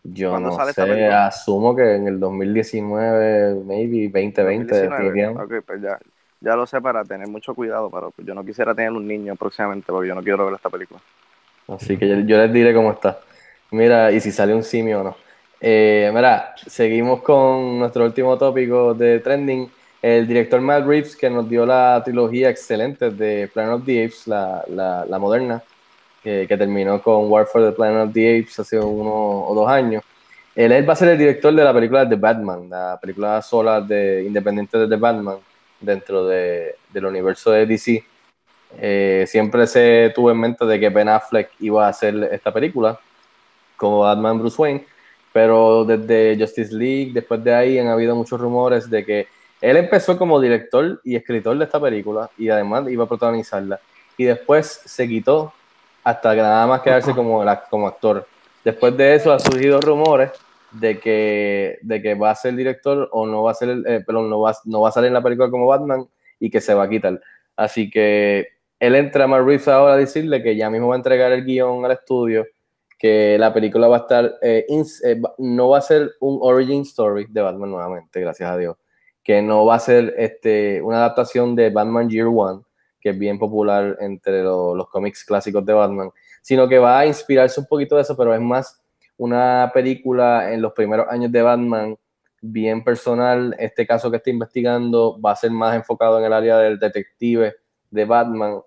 [0.04, 1.26] Yo ¿Cuándo no sale esta sé, película?
[1.26, 4.82] asumo que en el 2019, maybe 2020, 2019.
[4.82, 5.42] definitivamente.
[5.44, 5.98] Ok, pues ya,
[6.40, 9.36] ya lo sé para tener mucho cuidado, pero pues yo no quisiera tener un niño
[9.36, 11.00] próximamente porque yo no quiero ver esta película.
[11.68, 13.18] Así que yo, yo les diré cómo está.
[13.70, 15.16] Mira, y si sale un simio o no.
[15.68, 19.68] Eh, mira, seguimos con nuestro último tópico de trending.
[20.00, 24.28] El director Matt Reeves, que nos dio la trilogía excelente de Planet of the Apes,
[24.28, 25.60] la, la, moderna,
[26.22, 30.04] que, terminó con War for the Planet of the Apes hace uno o dos años.
[30.54, 34.22] Él, va a ser el director de la película The Batman, la película sola de,
[34.24, 35.38] independiente de The Batman
[35.80, 38.04] dentro de, del universo de DC.
[38.78, 43.00] Eh, siempre se tuvo en mente de que Ben Affleck iba a hacer esta película
[43.76, 44.86] como Batman Bruce Wayne,
[45.36, 49.26] pero desde Justice League, después de ahí han habido muchos rumores de que
[49.60, 53.78] él empezó como director y escritor de esta película y además iba a protagonizarla
[54.16, 55.52] y después se quitó
[56.02, 58.26] hasta que nada más quedarse como, como actor.
[58.64, 60.30] Después de eso han surgido rumores
[60.70, 64.02] de que, de que va a ser director o no va a ser, el- eh,
[64.06, 66.06] perdón, no va, no va a salir en la película como Batman
[66.40, 67.20] y que se va a quitar.
[67.56, 68.48] Así que
[68.80, 71.44] él entra a Matt Reeves ahora a decirle que ya mismo va a entregar el
[71.44, 72.46] guion al estudio,
[72.98, 77.26] que la película va a estar, eh, eh, no va a ser un origin story
[77.28, 78.76] de Batman nuevamente, gracias a Dios,
[79.22, 82.62] que no va a ser este, una adaptación de Batman Year One,
[83.00, 86.10] que es bien popular entre lo- los cómics clásicos de Batman,
[86.42, 88.82] sino que va a inspirarse un poquito de eso, pero es más
[89.18, 91.96] una película en los primeros años de Batman,
[92.40, 93.54] bien personal.
[93.58, 97.54] Este caso que está investigando va a ser más enfocado en el área del detective
[97.90, 98.60] de Batman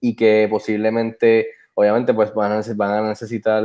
[0.00, 3.62] y que posiblemente, obviamente, pues van a, necesitar,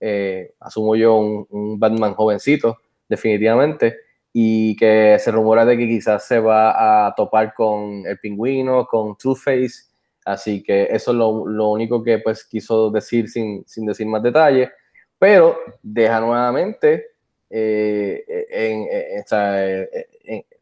[0.00, 3.96] eh, asumo yo, un, Batman jovencito, definitivamente,
[4.32, 9.16] y que se rumora de que quizás se va a topar con el pingüino, con
[9.16, 9.90] Two-Face,
[10.24, 14.22] así que eso es lo, lo único que pues quiso decir sin, sin decir más
[14.22, 14.70] detalles,
[15.18, 17.10] pero deja nuevamente
[17.52, 19.64] eh, eh,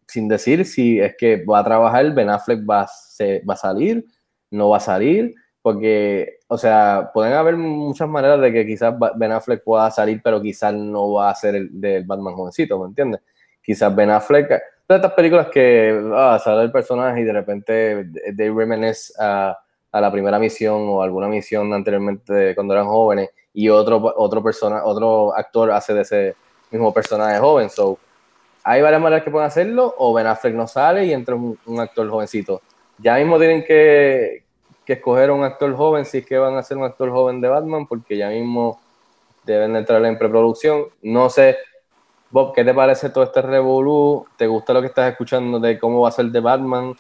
[0.07, 2.89] sin decir si es que va a trabajar, Ben Affleck va
[3.49, 4.07] va a salir,
[4.51, 9.33] no va a salir, porque, o sea, pueden haber muchas maneras de que quizás Ben
[9.33, 13.21] Affleck pueda salir, pero quizás no va a ser el del Batman jovencito, ¿me entiendes?
[13.63, 14.49] Quizás Ben Affleck
[14.89, 19.59] de estas películas que ah, sale el personaje y de repente they reminisce a,
[19.93, 24.85] a la primera misión o alguna misión anteriormente cuando eran jóvenes y otro, otro, persona,
[24.85, 26.37] otro actor hace de ese
[26.71, 27.69] mismo personaje joven.
[27.69, 27.99] So,
[28.63, 31.81] hay varias maneras que pueden hacerlo o Ben Affleck no sale y entra un, un
[31.81, 32.63] actor jovencito.
[32.99, 34.45] Ya mismo tienen que,
[34.89, 37.49] que escoger un actor joven si es que van a ser un actor joven de
[37.49, 38.81] Batman porque ya mismo
[39.45, 40.85] deben de entrar en preproducción.
[41.03, 41.59] No sé,
[42.31, 44.25] Bob, ¿qué te parece todo este revolú?
[44.39, 46.95] ¿Te gusta lo que estás escuchando de cómo va a ser de Batman?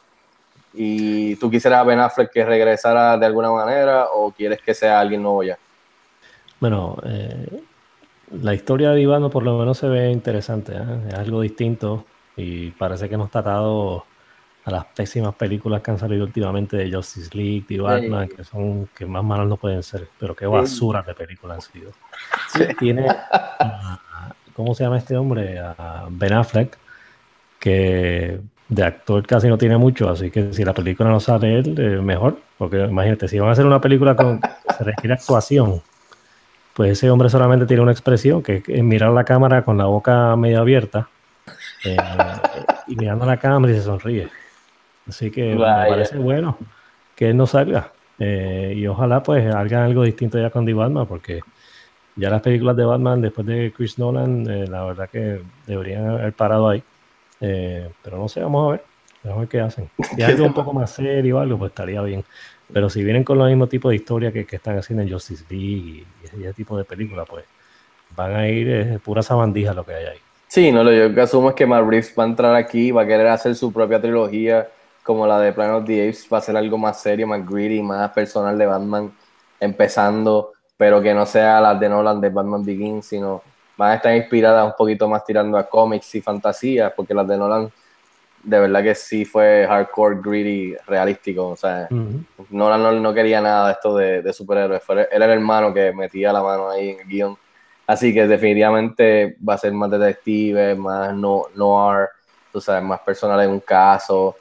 [0.74, 5.00] ¿Y tú quisieras a Ben Affleck que regresara de alguna manera o quieres que sea
[5.00, 5.56] alguien nuevo ya?
[6.60, 7.62] Bueno, eh,
[8.42, 11.08] la historia de Ivano por lo menos se ve interesante, ¿eh?
[11.08, 12.04] es algo distinto
[12.36, 14.04] y parece que no está atado
[14.68, 18.88] a las pésimas películas que han salido últimamente de Justice League, de Batman, que son
[18.96, 21.90] que más malas no pueden ser, pero qué basura de películas han sido.
[22.78, 25.58] Tiene, a- ¿cómo se llama este hombre?
[25.58, 26.76] A Ben Affleck,
[27.58, 31.74] que de actor casi no tiene mucho, así que si la película no sale él,
[31.78, 34.40] eh, mejor, porque imagínate, si van a hacer una película con
[34.76, 35.80] se requiere actuación,
[36.74, 40.36] pues ese hombre solamente tiene una expresión, que es mirar la cámara con la boca
[40.36, 41.08] medio abierta
[41.84, 41.96] eh,
[42.86, 44.28] y mirando a la cámara y se sonríe.
[45.08, 45.84] Así que Vaya.
[45.84, 46.58] me parece bueno
[47.16, 47.92] que él no salga.
[48.18, 51.40] Eh, y ojalá pues hagan algo distinto ya con The Batman, porque
[52.16, 56.32] ya las películas de Batman después de Chris Nolan, eh, la verdad que deberían haber
[56.32, 56.82] parado ahí.
[57.40, 58.84] Eh, pero no sé, vamos a ver.
[59.22, 59.90] Vamos a ver qué hacen.
[60.16, 62.24] Si es algo un poco más serio o algo, pues estaría bien.
[62.72, 65.44] Pero si vienen con el mismo tipo de historia que, que están haciendo en Justice
[65.48, 67.44] League y, y ese, tipo de película, pues
[68.14, 70.18] van a ir eh, pura sabandija lo que hay ahí.
[70.48, 73.02] Sí, no, lo yo que asumo es que Matt Reeves va a entrar aquí, va
[73.02, 74.68] a querer hacer su propia trilogía,
[75.08, 77.80] como la de Planet of the Apes, va a ser algo más serio, más greedy,
[77.80, 79.10] más personal de Batman,
[79.58, 83.40] empezando, pero que no sea la de Nolan de Batman Begins, sino
[83.78, 87.38] van a estar inspiradas un poquito más tirando a cómics y fantasía, porque las de
[87.38, 87.72] Nolan
[88.42, 92.22] de verdad que sí fue hardcore, greedy, realístico, o sea, Ujú.
[92.50, 94.82] Nolan no, no quería nada de esto de, de superhéroes.
[94.82, 97.38] Fue, él era el hermano que metía la mano ahí en el guion.
[97.86, 102.08] Así que definitivamente va a ser más detective, más no, noir,
[102.52, 104.36] tú sabes, más personal en un caso,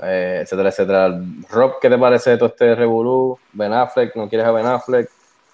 [0.00, 1.20] eh, etcétera, etcétera.
[1.50, 3.38] Rob, ¿qué te parece de todo este revolú?
[3.52, 5.10] Ben Affleck, ¿no quieres a Ben Affleck?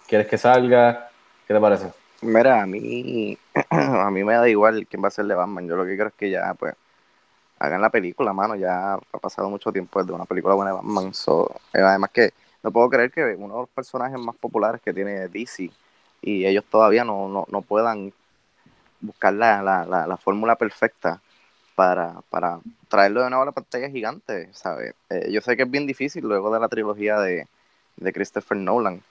[0.06, 1.10] ¿Quieres que salga?
[1.46, 1.92] ¿Qué te parece?
[2.22, 3.38] Mira, a mí,
[3.70, 5.66] a mí me da igual quién va a ser de Batman.
[5.68, 6.74] Yo lo que quiero es que ya, pues,
[7.58, 8.54] hagan la película, mano.
[8.56, 11.12] Ya ha pasado mucho tiempo desde una película buena de Batman.
[11.74, 12.30] Eh, además que
[12.62, 15.70] no puedo creer que uno de los personajes más populares que tiene DC
[16.22, 18.12] y ellos todavía no, no, no puedan
[19.00, 21.20] buscar la, la, la, la fórmula perfecta
[21.76, 24.94] para, para traerlo de nuevo a la pantalla gigante, ¿sabes?
[25.10, 27.46] Eh, yo sé que es bien difícil luego de la trilogía de,
[27.96, 29.02] de Christopher Nolan,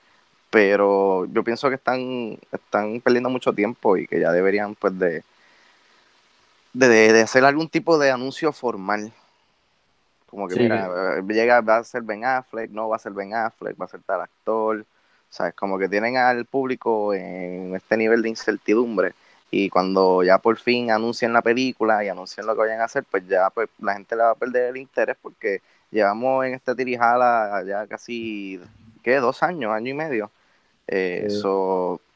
[0.49, 5.23] pero yo pienso que están, están perdiendo mucho tiempo y que ya deberían pues de,
[6.73, 9.11] de, de hacer algún tipo de anuncio formal.
[10.29, 10.61] Como que Sí.
[10.61, 13.85] mira, eh, llega, va a ser Ben Affleck, no va a ser Ben Affleck, va
[13.85, 14.85] a ser tal actor.
[15.29, 15.53] ¿Sabes?
[15.55, 19.13] Como que tienen al público en este nivel de incertidumbre.
[19.49, 23.03] Y cuando ya por fin anuncien la película y anuncien lo que vayan a hacer,
[23.09, 26.75] pues ya pues la gente le va a perder el interés porque llevamos en este
[26.75, 28.59] tirijala ya casi,
[29.03, 29.15] ¿qué?
[29.17, 30.31] Dos años, año y medio.
[30.87, 31.41] Eh, Sí.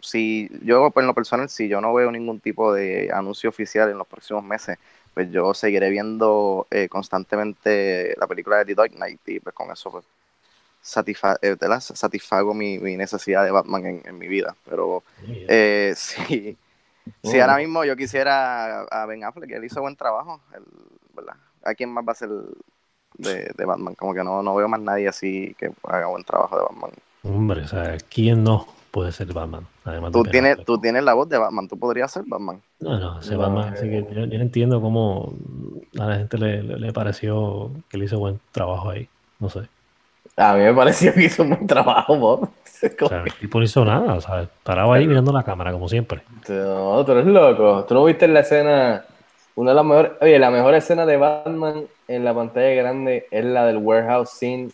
[0.02, 3.90] si yo, pues en lo personal, si yo no veo ningún tipo de anuncio oficial
[3.90, 4.78] en los próximos meses,
[5.14, 9.72] pues yo seguiré viendo eh, constantemente la película de The Dark Knight y pues con
[9.72, 10.06] eso pues
[10.84, 14.56] satisfa- eh, satisfago mi, mi necesidad de Batman en, en mi vida.
[14.70, 15.04] Pero
[15.48, 16.58] eh, sí,
[17.24, 20.64] si ahora mismo yo quisiera a Ben Affleck, él hizo buen trabajo, él,
[21.16, 21.36] ¿verdad?
[21.64, 22.30] ¿A quién más va a ser
[23.18, 23.96] de, de Batman?
[23.96, 26.92] Como que no, no veo más nadie así que haga buen trabajo de Batman.
[27.24, 29.66] Hombre, o sea, ¿quién no puede ser Batman?
[29.86, 30.68] Además de Tú tienes, Affleck.
[30.68, 32.62] tú tienes la voz de Batman, tú podrías ser Batman.
[32.80, 35.34] No, no, ese No, Batman, así que yo, yo no entiendo cómo
[36.00, 39.08] a la gente le, le- le pareció que le hizo buen trabajo ahí.
[39.40, 39.68] No sé.
[40.38, 42.50] A mí me pareció que hizo un buen trabajo, Bob.
[43.00, 45.88] O sea, el tipo no hizo nada, o sea, paraba ahí mirando la cámara, como
[45.88, 46.24] siempre.
[46.50, 47.86] No, tú eres loco.
[47.86, 49.06] ¿Tú no viste la escena?
[49.54, 50.12] Una de las mejores.
[50.20, 54.72] Oye, la mejor escena de Batman en la pantalla grande es la del warehouse scene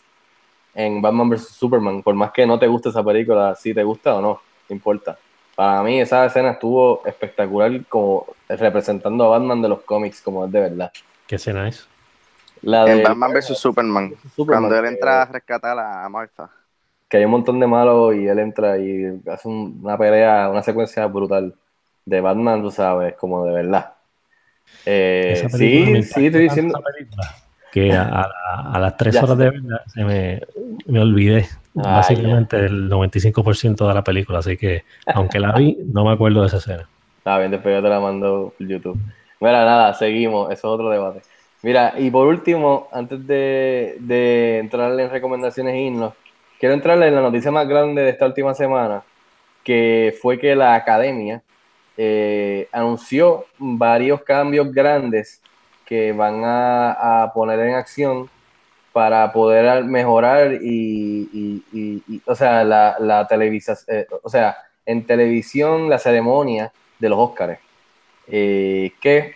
[0.73, 2.01] en Batman vs Superman.
[2.01, 4.39] Por más que no te guste esa película, si te gusta o no,
[4.69, 5.17] no importa.
[5.55, 10.51] Para mí, esa escena estuvo espectacular, como representando a Batman de los cómics, como es
[10.51, 10.91] de verdad.
[11.25, 11.89] ¿Qué escena es?
[12.67, 16.49] La de En Batman vs Superman, Superman, cuando él que- entra a rescatar a Martha.
[17.09, 20.61] que hay un montón de malos y él entra y hace un- una pelea, una
[20.61, 21.55] secuencia brutal
[22.05, 23.93] de Batman, tú sabes, como de verdad.
[24.85, 26.73] Eh, Esa película sí, sí, estoy diciendo.
[26.73, 27.35] tanto esa película
[27.71, 29.43] Que a, a- a las tres Ya horas sé.
[29.45, 30.41] de verdad se me,
[30.87, 36.03] me olvidé Ah, básicamente el 95% de la película, así que aunque la vi, no
[36.03, 36.89] me acuerdo de esa escena.
[37.19, 38.99] Está bien, después yo te la mando por YouTube.
[39.39, 41.21] Mira, nada, seguimos, eso es otro debate.
[41.67, 46.13] Mira, y por último, antes de, de en recomendaciones e irnos,
[46.61, 49.03] quiero entrar en la noticia más grande de esta última semana,
[49.65, 51.43] que fue que la academia
[51.97, 55.41] eh, anunció varios cambios grandes
[55.85, 58.29] que van a, a poner en acción
[58.93, 61.27] para poder mejorar y-
[62.07, 67.19] y- o sea, la, la televisa- eh, o sea, en televisión la ceremonia de los
[67.19, 67.59] Óscares,
[68.27, 69.35] eh, que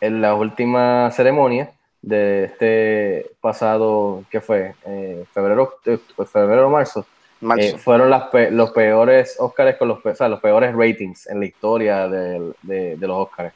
[0.00, 1.70] en la última ceremonia
[2.02, 4.74] de este pasado, ¿qué fue?
[4.86, 5.98] Eh, febrero, eh,
[6.30, 7.04] febrero o marzo,
[7.40, 7.62] Marzo.
[7.62, 11.26] eh, fueron las pe- los peores Óscares con los, pe- o sea, los peores ratings
[11.28, 13.52] en la historia de, de los Óscares.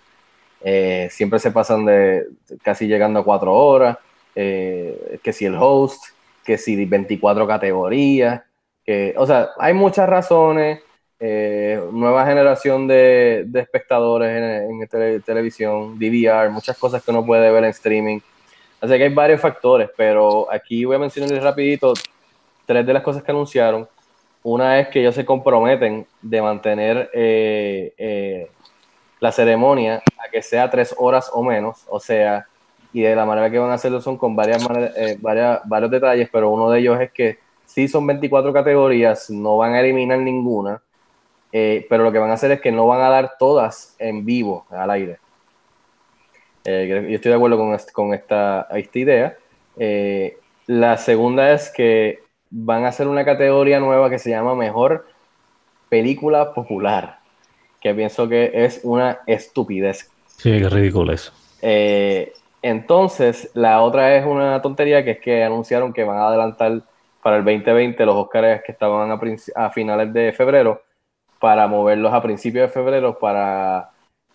[0.61, 2.26] Eh, siempre se pasan de
[2.62, 3.98] casi llegando a cuatro horas,
[4.35, 6.02] eh, que si el host,
[6.44, 8.42] que si 24 categorías,
[8.85, 10.80] que, o sea, hay muchas razones,
[11.20, 17.50] eh, nueva generación de, espectadores en, en tele- televisión, DVR, muchas cosas que uno puede
[17.50, 18.20] ver en streaming.
[18.81, 21.94] Así que hay varios factores, pero aquí voy a mencionarles rapidito
[22.66, 23.88] tres de las cosas que anunciaron.
[24.42, 28.50] Una es que ellos se comprometen de mantener eh, eh,
[29.20, 32.46] la ceremonia a que sea tres horas o menos, o sea,
[32.92, 34.62] y de la manera que van a hacerlo son con varias
[34.96, 39.72] eh, varios detalles, pero uno de ellos es que sí son 24 categorías, no van
[39.72, 40.83] a eliminar ninguna,
[41.54, 44.26] eh, pero lo que van a hacer es que no van a dar todas en
[44.26, 45.20] vivo, al aire.
[46.64, 49.36] Eh, yo estoy de acuerdo con, est- con esta, esta idea.
[49.76, 55.06] Eh, la segunda es que van a hacer una categoría nueva que se llama Mejor
[55.88, 57.18] Película Popular,
[57.80, 60.10] que pienso que es una estupidez.
[60.26, 61.32] Sí, qué ridículo eso.
[61.62, 66.82] Eh, entonces, la otra es una tontería que es que anunciaron que van a adelantar
[67.22, 69.10] para el 2020 los Oscars que estaban
[69.56, 70.82] a finales de febrero
[71.44, 73.90] para moverlos a principios de febrero para,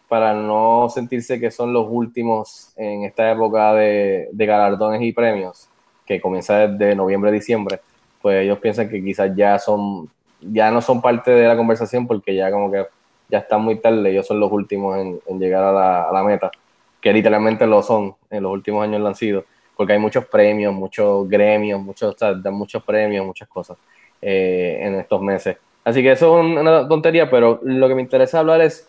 [0.08, 5.68] para no sentirse que son los últimos en esta época de, galardones y premios
[6.06, 7.80] que comienza desde noviembre diciembre
[8.22, 10.08] pues ellos piensan que quizás ya son
[10.40, 12.86] ya no son parte de la conversación porque ya como que
[13.28, 16.52] ya están muy tarde ellos son los últimos en, llegar a la, meta
[17.02, 19.46] que literalmente lo son, en los últimos años lo han sido,
[19.76, 23.78] porque hay muchos premios, muchos gremios, muchos, o muchos premios, muchas cosas
[24.22, 25.58] eh, en estos meses.
[25.90, 28.88] Así que eso es una tontería, pero lo que me interesa hablar es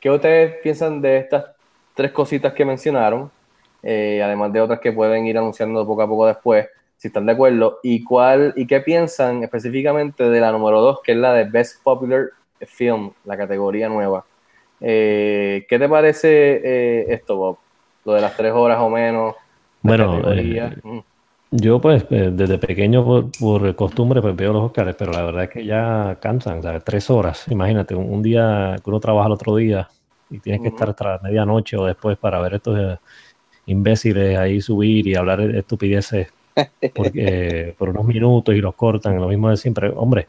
[0.00, 1.44] qué ustedes piensan de estas
[1.92, 3.30] tres cositas que mencionaron,
[3.82, 7.32] eh, además de otras que pueden ir anunciando poco a poco después, si están de
[7.32, 11.44] acuerdo, y cuál y qué piensan específicamente de la número dos, que es la de
[11.44, 14.24] Best Popular Film, la categoría nueva.
[14.80, 17.58] Eh, ¿Qué te parece eh, esto, Bob?
[18.06, 19.34] Lo de las tres horas o menos.
[19.82, 20.68] Bueno, categoría.
[20.68, 20.98] eh, Mm.
[21.52, 25.44] Yo pues eh, desde pequeño por, por costumbre pues veo los Oscars, pero la verdad
[25.44, 26.84] es que ya cansan, ¿sabes?
[26.84, 29.88] Tres horas, imagínate, un, un día que uno trabaja el otro día
[30.28, 32.98] y tienes que estar hasta la medianoche o después para ver estos eh,
[33.66, 36.28] imbéciles ahí subir y hablar de estupideces
[36.94, 39.90] porque, por unos minutos y los cortan, lo mismo de siempre.
[39.94, 40.28] Hombre,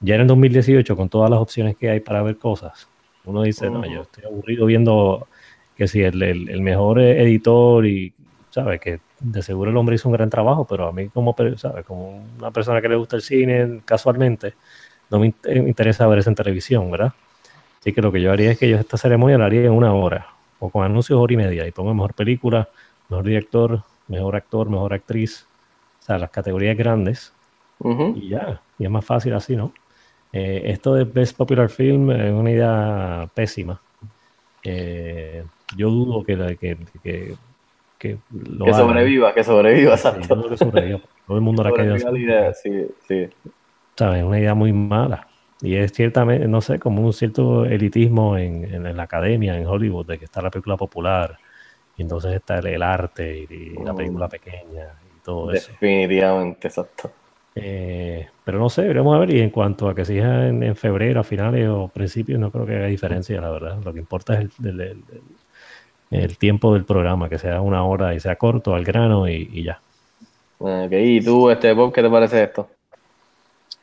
[0.00, 2.90] ya en el 2018 con todas las opciones que hay para ver cosas,
[3.24, 5.28] uno dice, no, yo estoy aburrido viendo
[5.74, 8.14] que si el, el- el mejor eh, editor y,
[8.50, 8.80] ¿sabes?
[8.80, 11.84] Que de seguro el hombre hizo un gran trabajo, pero a mí como, ¿sabes?
[11.86, 14.54] Como una persona que le gusta el cine casualmente,
[15.10, 17.12] no me in- me interesa ver eso en televisión, ¿verdad?
[17.80, 19.92] Así que lo que yo haría es que yo esta ceremonia la haría en una
[19.94, 20.26] hora,
[20.60, 22.68] o con anuncios hora y media, y pongo mejor película,
[23.08, 25.46] mejor director, mejor actor, mejor actriz,
[26.00, 27.32] o sea, las categorías grandes,
[27.80, 28.14] Ujú.
[28.16, 29.72] y ya, y es más fácil así, ¿no?
[30.32, 33.80] Eh, esto de Best Popular Film es una idea pésima.
[34.64, 35.44] Eh,
[35.76, 37.34] yo dudo que, que, que,
[38.02, 38.88] que lo Que hagan.
[38.88, 40.34] sobreviva, que sobreviva, exacto.
[40.34, 41.00] dudo que sobreviva.
[41.26, 41.70] Todo el mundo la
[42.18, 43.28] idea, sí, sí.
[44.24, 45.28] una idea muy mala.
[45.60, 49.66] Y es ciertamente, no sé, como un cierto elitismo en, en- en la academia, en
[49.66, 51.38] Hollywood, de que está la película popular,
[51.96, 53.96] y entonces está el, el arte y, y la Mm.
[53.96, 55.70] película pequeña y todo eso.
[55.70, 57.12] Definitivamente, exacto.
[57.54, 59.34] Eh, pero no sé, veremos a ver.
[59.34, 62.50] Y en cuanto a que si es en, en febrero, a finales o principios, no
[62.50, 63.78] creo que haga diferencia, la verdad.
[63.84, 65.04] Lo que importa es el, el- el-
[66.12, 69.64] el- tiempo del programa, que sea una hora y sea corto, al grano y, y
[69.64, 69.80] ya.
[70.58, 72.68] Ok, y tú, este Bob, ¿qué te parece esto?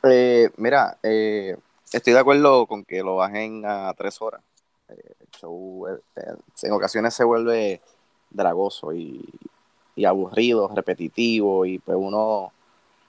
[0.02, 1.56] Eh, mira, eh,
[1.92, 4.40] estoy de acuerdo con que lo bajen a tres horas.
[4.88, 7.80] Eh, el show eh, eh, en ocasiones se vuelve
[8.30, 9.22] dragoso y,
[9.96, 12.52] y aburrido, repetitivo, y pues uno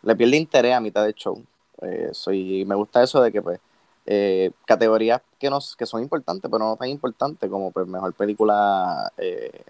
[0.04, 1.42] le pierde interés a mitad del show.
[1.82, 3.60] Eh, soy, me gusta eso de que pues
[4.06, 9.12] eh, categorías que, nos, que son importantes, pero no tan importantes como pues mejor película
[9.18, 9.64] eh,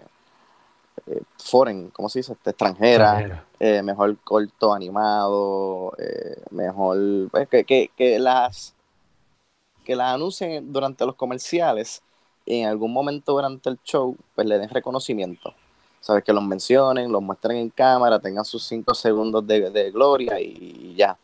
[1.08, 2.34] eh, foreign, ¿cómo se dice?
[2.34, 8.74] Este, extranjera eh, mejor corto animado, eh, mejor pues, que, que, que las
[9.84, 12.02] que las anuncien durante los comerciales
[12.46, 15.54] y en algún momento durante el show pues le den reconocimiento
[16.02, 20.40] sabes que los mencionen, los muestren en cámara, tengan sus cinco segundos de, de gloria
[20.42, 21.18] y ya.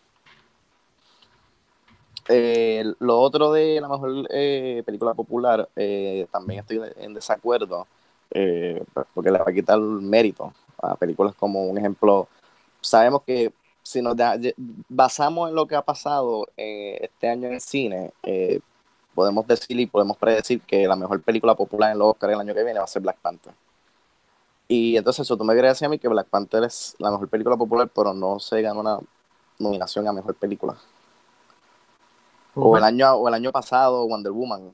[2.30, 7.88] Eh, lo otro de la mejor eh, película popular, eh, también estoy en desacuerdo,
[8.32, 12.28] eh, porque le va a quitar mérito a películas como un ejemplo.
[12.82, 14.16] Sabemos que si nos
[14.90, 18.12] basamos en lo que ha pasado eh, este año en el cine,
[19.16, 22.54] podemos decir y podemos predecir que la mejor película popular en los Oscars el año
[22.54, 23.54] que viene va a ser Black Panther.
[24.68, 27.56] Y entonces eso tú me decir a mí que Black Panther es la mejor película
[27.56, 29.00] popular, pero no se ganó una
[29.58, 30.78] nominación a mejor película.
[32.60, 34.72] O el año, o el año pasado, Wonder Woman.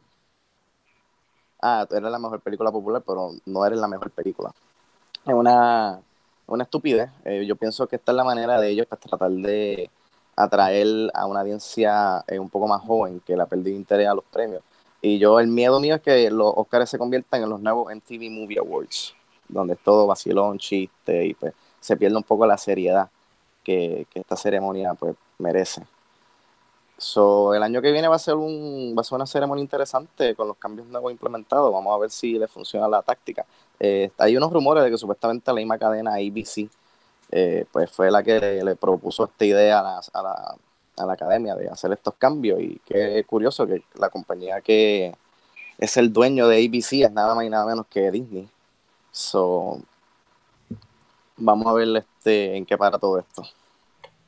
[1.61, 4.53] Ah, eres la mejor película popular, pero no eres la mejor película.
[5.25, 5.99] Es una,
[6.47, 7.09] una estupidez.
[7.25, 9.89] Eh, yo pienso que esta es la manera de ellos para tratar de
[10.35, 14.25] atraer a una audiencia eh, un poco más joven que la perdido interés a los
[14.25, 14.61] premios.
[15.01, 18.29] Y yo, el miedo mío es que los Oscars se conviertan en los nuevos MTV
[18.31, 19.13] Movie Awards,
[19.49, 23.09] donde es todo vacilón, chiste, y pues se pierde un poco la seriedad
[23.63, 25.83] que, que esta ceremonia pues merece.
[27.03, 30.35] So, el año que viene va a ser un va a ser una ceremonia interesante
[30.35, 31.71] con los cambios nuevos implementados.
[31.71, 33.45] Vamos a ver si le funciona la táctica.
[33.77, 36.69] Eh, hay unos rumores de que supuestamente la misma cadena ABC
[37.31, 39.79] eh, pues fue la que le, propuso esta idea
[40.13, 45.13] a la academia de hacer estos cambios y qué curioso que la compañía que
[45.77, 48.47] es el dueño de ABC es nada más y nada menos que Disney.
[49.11, 49.81] So,
[51.35, 53.43] vamos a ver este, en qué para todo esto.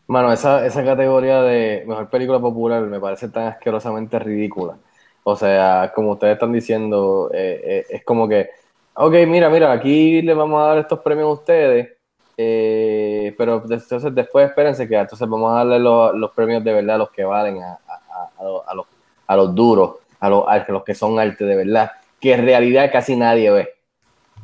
[0.07, 4.77] Mano, esa, esa categoría de mejor película popular me parece tan asquerosamente ridícula.
[5.23, 8.49] O sea, como ustedes están diciendo, eh, eh, es como que,
[8.93, 11.93] ok, mira, mira, aquí le vamos a dar estos premios a ustedes,
[12.37, 16.95] eh, pero entonces después espérense que entonces vamos a darle los, los premios de verdad
[16.95, 18.43] a los que valen, a, a, a,
[18.75, 18.85] los,
[19.25, 22.91] a, los, duros, a los, a los que son arte de verdad, que en realidad
[22.91, 23.69] casi nadie ve.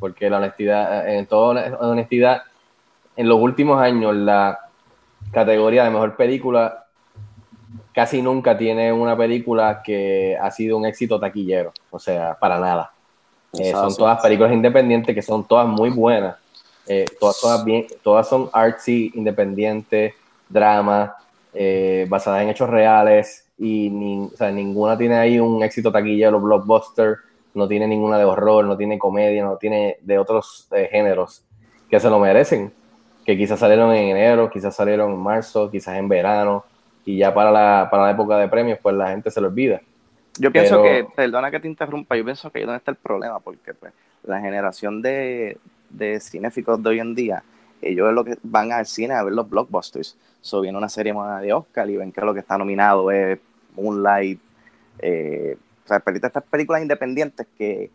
[0.00, 2.42] Porque la honestidad, en toda honestidad,
[3.14, 4.58] en los últimos años, la
[5.30, 6.86] categoría de mejor película
[7.92, 12.92] casi nunca tiene una película que ha sido un éxito taquillero, o sea, para nada.
[13.58, 16.36] Eh, son todas películas independientes que son todas muy buenas,
[16.86, 20.14] eh, todas, todas, bien, todas son artsy, independientes,
[20.48, 21.14] drama,
[21.52, 26.40] eh, basadas en hechos reales y ni- o sea, ninguna tiene ahí un éxito taquillero,
[26.40, 27.16] blockbuster,
[27.54, 31.44] no tiene ninguna de horror, no tiene comedia, no tiene de otros eh, géneros
[31.90, 32.72] que se lo merecen
[33.24, 36.64] que quizás salieron en enero, quizás salieron en marzo, quizás en verano,
[37.04, 39.80] y ya para la, para la época de premios, pues la gente se lo olvida.
[40.38, 42.90] Yo pienso Pero- que, perdona que te interrumpa, yo pienso que ahí es donde está
[42.90, 43.92] el problema, porque pues
[44.24, 45.58] la generación de,
[45.90, 47.42] de cinéficos de hoy en día,
[47.82, 50.16] ellos es lo que van al cine a ver los blockbusters.
[50.40, 51.12] So viene una serie
[51.42, 53.38] de Oscar y ven que lo que está nominado es
[53.76, 54.40] Moonlight,
[55.00, 57.90] eh, o sea, estas películas independientes que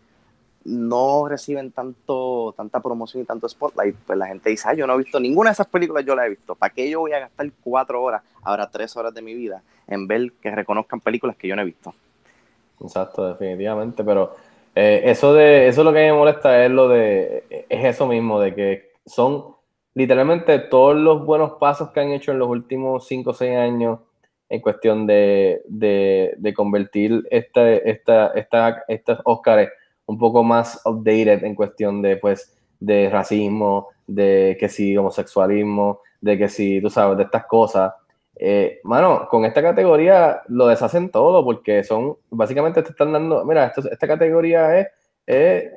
[0.68, 4.95] no reciben tanto tanta promoción y tanto spotlight, pues la gente dice, ah, yo no
[4.95, 6.55] he visto ninguna de esas películas, yo la he visto.
[6.55, 10.07] ¿Para qué yo voy a gastar cuatro horas, ahora tres horas de mi vida, en
[10.07, 11.93] ver que reconozcan películas que yo no he visto?
[12.82, 14.36] Exacto, definitivamente, pero
[14.76, 18.53] eh, eso de eso lo que me molesta es lo de es eso mismo de
[18.53, 19.55] que son
[19.95, 23.99] literalmente todos los buenos pasos que han hecho en los últimos 5 o 6 años
[24.49, 29.70] en cuestión de, de, convertir esta, esta, esta, estos Óscares
[30.07, 36.37] un poco más updated en cuestión de pues de racismo, de que si homosexualismo, de
[36.37, 37.93] que si tú sabes de estas cosas.
[38.39, 43.65] Eh, mano, con esta categoría lo deshacen todo porque son, básicamente te están dando, mira,
[43.67, 44.87] esto- esta categoría es,
[45.25, 45.71] es,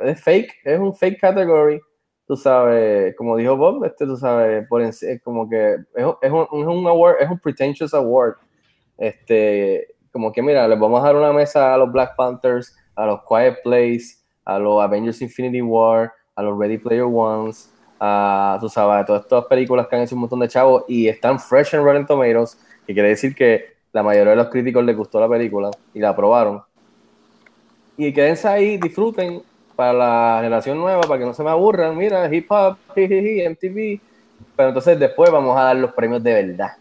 [0.00, 1.80] es fake, es un fake category,
[2.26, 4.92] tú sabes, como dijo Bob, este, tú sabes, por en-
[5.24, 8.34] como que es, es un, es un award, es un pretentious award,
[8.98, 13.06] este, como que mira, les vamos a dar una mesa a los Black Panthers, a
[13.06, 18.68] los Quiet Place, a los Avengers Infinity War, a los Ready Player Ones, a, tú
[18.68, 21.74] sabes, a todas estas películas que han hecho un montón de chavos y están fresh
[21.74, 25.28] en Rotten Tomatoes, que quiere decir que la mayoría de los críticos les gustó la
[25.28, 26.62] película y la aprobaron.
[27.96, 29.42] Y quédense ahí, disfruten
[29.76, 31.96] para la generación nueva, para que no se me aburran.
[31.96, 34.00] Mira, hip hop, MTV.
[34.56, 36.72] Pero entonces después vamos a dar los premios de verdad.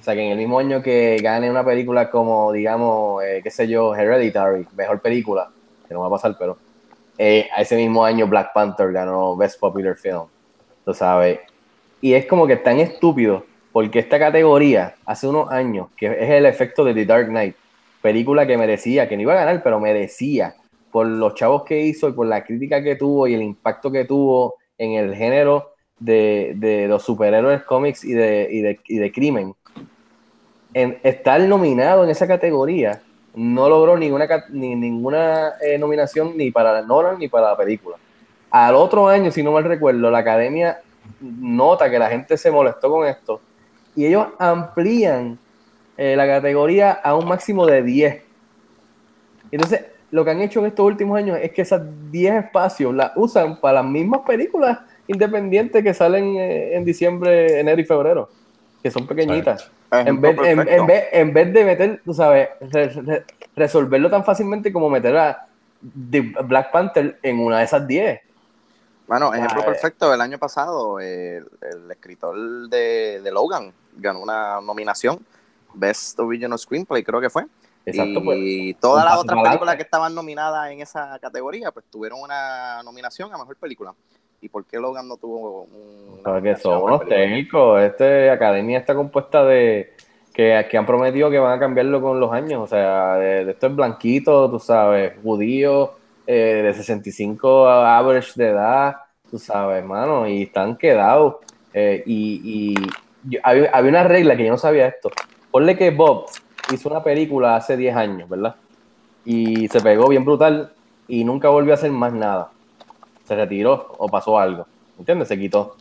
[0.00, 3.50] O sea, que en el mismo año que gane una película como, digamos, eh, qué
[3.50, 5.50] sé yo, Hereditary, mejor película,
[5.86, 6.56] que no va a pasar, pero
[7.18, 10.22] eh, ese mismo año Black Panther ganó Best Popular Film,
[10.86, 11.40] tú sabes.
[12.00, 16.46] Y es como que tan estúpido, porque esta categoría, hace unos años, que es el
[16.46, 17.56] efecto de The Dark Knight,
[18.00, 20.54] película que merecía, que no iba a ganar, pero merecía,
[20.90, 24.06] por los chavos que hizo y por la crítica que tuvo y el impacto que
[24.06, 29.12] tuvo en el género de, de los superhéroes cómics y de, y de, y de
[29.12, 29.54] crimen.
[30.72, 33.02] En estar nominado en esa categoría
[33.34, 37.96] no logró ninguna, ni, ninguna eh, nominación ni para Nolan ni para la película.
[38.50, 40.80] Al otro año, si no mal recuerdo, la academia
[41.20, 43.40] nota que la gente se molestó con esto
[43.94, 45.38] y ellos amplían
[45.96, 48.22] eh, la categoría a un máximo de 10.
[49.52, 53.12] Entonces, lo que han hecho en estos últimos años es que esas 10 espacios las
[53.16, 58.28] usan para las mismas películas independientes que salen eh, en diciembre, enero y febrero,
[58.82, 59.70] que son pequeñitas.
[59.92, 63.24] En vez, en, vez, en vez de meter, tú sabes, re- re-
[63.56, 65.46] resolverlo tan fácilmente como meter a
[66.10, 68.20] The Black Panther en una de esas 10.
[69.08, 69.64] Bueno, ejemplo eh.
[69.64, 75.18] perfecto, el año pasado el, el escritor de, de Logan ganó una nominación,
[75.74, 77.46] Best Original Screenplay creo que fue.
[77.84, 78.80] Exacto, y pues.
[78.80, 83.38] todas las otras películas que estaban nominadas en esa categoría, pues tuvieron una nominación a
[83.38, 83.94] Mejor Película.
[84.40, 86.22] ¿Y por qué Logan no tuvo un...
[86.22, 87.80] Porque son unos técnicos.
[87.82, 89.92] Este academia está compuesta de
[90.32, 92.62] que, que han prometido que van a cambiarlo con los años.
[92.62, 95.90] O sea, de, de estos blanquitos, tú sabes, judíos,
[96.26, 98.96] eh, de 65 a average de edad,
[99.30, 101.36] tú sabes, hermano, y están quedados.
[101.72, 102.74] Eh, y y
[103.24, 105.10] yo- había, había una regla que yo no sabía esto.
[105.50, 106.26] Ponle que Bob
[106.72, 108.56] hizo una película hace 10 años, ¿verdad?
[109.24, 110.72] Y se pegó bien brutal
[111.08, 112.50] y nunca volvió a hacer más nada.
[113.30, 114.66] Se retiró o pasó algo.
[114.98, 115.28] ¿Entiendes?
[115.28, 115.76] Se quitó.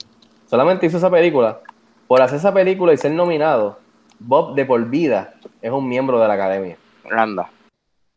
[0.45, 1.61] Solamente hizo esa película.
[2.07, 3.79] Por hacer esa película y ser nominado,
[4.19, 6.77] Bob de por vida es un miembro de la academia.
[7.09, 7.49] Anda.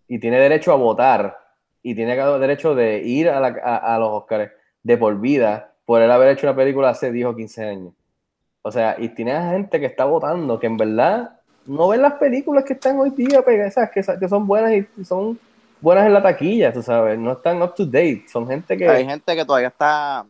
[0.07, 1.39] Y tiene derecho a votar.
[1.83, 4.53] Y tiene derecho de ir a, la- a- a los Oscars
[4.83, 7.95] de por vida por él haber hecho una película hace 10 o 15 años.
[8.61, 12.12] O sea, y tiene a gente que está votando que en verdad no ven las
[12.14, 15.39] películas que están hoy día, pegadas, esas que, que son buenas y son
[15.83, 18.24] buenas en la taquilla, tú sabes, no están up to date.
[18.33, 20.24] Son gente que Hay gente que todavía está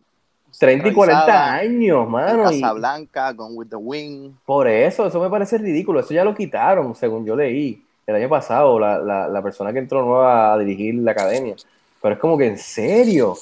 [0.59, 2.51] 30 y 40 centralizada años, mano.
[2.51, 4.35] y- Casablanca, Gone with the Wind.
[4.45, 5.99] Por eso, eso me parece ridículo.
[6.01, 9.79] Eso ya lo quitaron, según yo leí el año pasado, la, la, la persona que
[9.79, 11.55] entró nueva a dirigir la academia.
[12.01, 13.35] Pero es como que en serio,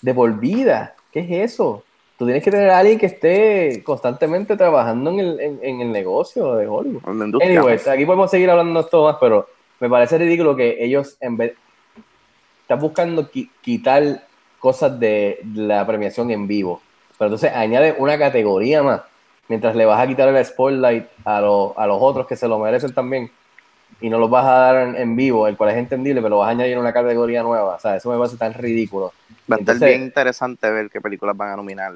[0.00, 1.82] de por vida, ¿qué es eso?
[2.16, 5.92] Tú tienes que tener a alguien que esté constantemente trabajando en el, en, en el
[5.92, 7.02] negocio de Hollywood.
[7.06, 7.58] en la industria.
[7.60, 9.46] Anyways, aquí podemos seguir hablando de esto más, pero
[9.80, 11.54] me parece ridículo que ellos en vez
[12.62, 14.02] están buscando qui- quitar
[14.58, 16.80] cosas de la premiación en vivo.
[17.18, 19.02] Pero entonces añade una categoría más,
[19.48, 22.58] mientras le vas a quitar el spotlight a, los- a los otros que se lo
[22.58, 23.30] merecen también
[24.00, 26.48] y no los vas a dar en, en vivo, el cual es entendible, pero vas
[26.48, 27.76] a añadir una categoría nueva.
[27.76, 29.12] O sea, eso me parece tan ridículo.
[29.50, 31.92] Va a estar bien interesante ver qué películas van a nominar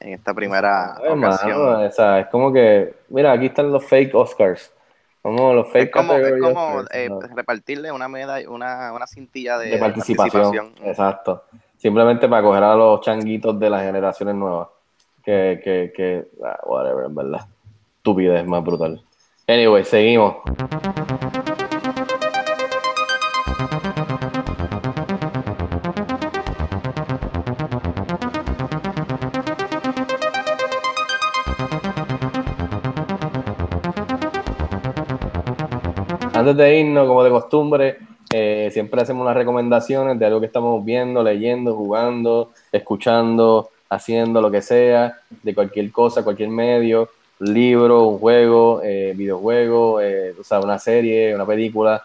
[0.00, 1.60] en esta primera ocasión.
[1.86, 4.72] o sea, es como que, mira, aquí están los fake Oscars.
[5.22, 7.20] Como los fake Es como, es eh, ¿no?
[7.20, 10.42] repartirle una medalla, una, una cintilla de, de participación.
[10.42, 10.88] participación.
[10.88, 11.44] Exacto.
[11.76, 14.68] Simplemente para coger a los changuitos de las generaciones nuevas.
[15.22, 17.46] Que, que, que, ah, whatever, en verdad.
[17.98, 19.02] Estupidez más brutal.
[19.46, 20.36] Anyway, seguimos.
[36.56, 37.98] De irnos, como de costumbre,
[38.32, 44.50] eh, siempre hacemos unas recomendaciones de algo que estamos viendo, leyendo, jugando, escuchando, haciendo lo
[44.50, 47.08] que sea, de cualquier cosa, cualquier medio,
[47.40, 52.02] libro, un juego, eh, videojuego, eh, o sea, una serie, una película,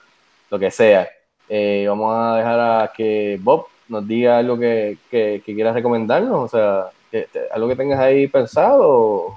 [0.49, 1.07] lo que sea.
[1.47, 6.45] Eh, vamos a dejar a que Bob nos diga algo que, que, que quieras recomendarnos,
[6.45, 9.35] o sea, que- algo que tengas ahí pensado.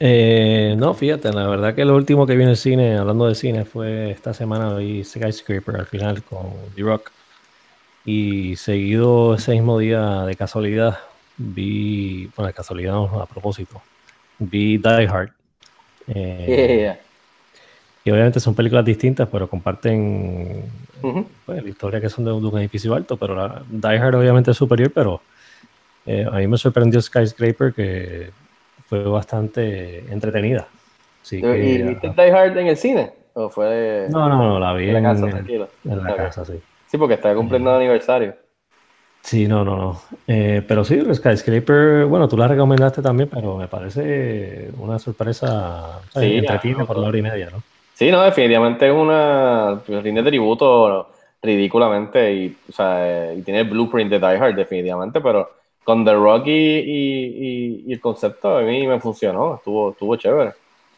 [0.00, 3.34] Eh, no, fíjate, la verdad que lo último que vi en el cine, hablando de
[3.34, 7.12] cine, fue esta semana vi Skyscraper al final con The Rock.
[8.04, 10.98] Y seguido ese mismo día de casualidad,
[11.36, 13.82] vi, bueno, de casualidad no, a propósito,
[14.38, 15.30] vi Die Hard.
[16.08, 17.00] Eh, Yeah.
[18.04, 20.62] Y obviamente son películas distintas, pero comparten
[21.02, 21.26] Ujú.
[21.44, 24.52] pues, la historia que son de, de un edificio alto, pero la, Die Hard obviamente
[24.52, 25.20] es superior, pero
[26.06, 28.30] eh, a mí me sorprendió Skyscraper que
[28.88, 30.68] fue bastante entretenida.
[31.22, 33.12] Así ¿Y que, viste Die Hard en el cine?
[33.34, 35.26] ¿O fue no, no, no, la vi en la casa?
[35.26, 35.68] en- Tranquilo.
[35.84, 36.16] en la Ok.
[36.18, 36.54] casa, sí.
[36.86, 38.36] Sí, porque está cumpliendo aniversario.
[39.22, 40.00] Sí, no, no, no.
[40.28, 46.28] Eh, pero sí, Skyscraper, bueno, tú la recomendaste también, pero me parece una sorpresa ¿sabes?
[46.30, 47.62] Sí, entretenida por una hora y media, ¿no?
[47.94, 51.10] Sí, no, definitivamente es una rinde tributo
[51.42, 55.50] ridículamente y, o sea, eh, y tiene el blueprint de Die Hard definitivamente, pero
[55.86, 60.16] con The Rock y, y- y- y el concepto a mí me funcionó, estuvo, estuvo
[60.16, 60.52] chévere.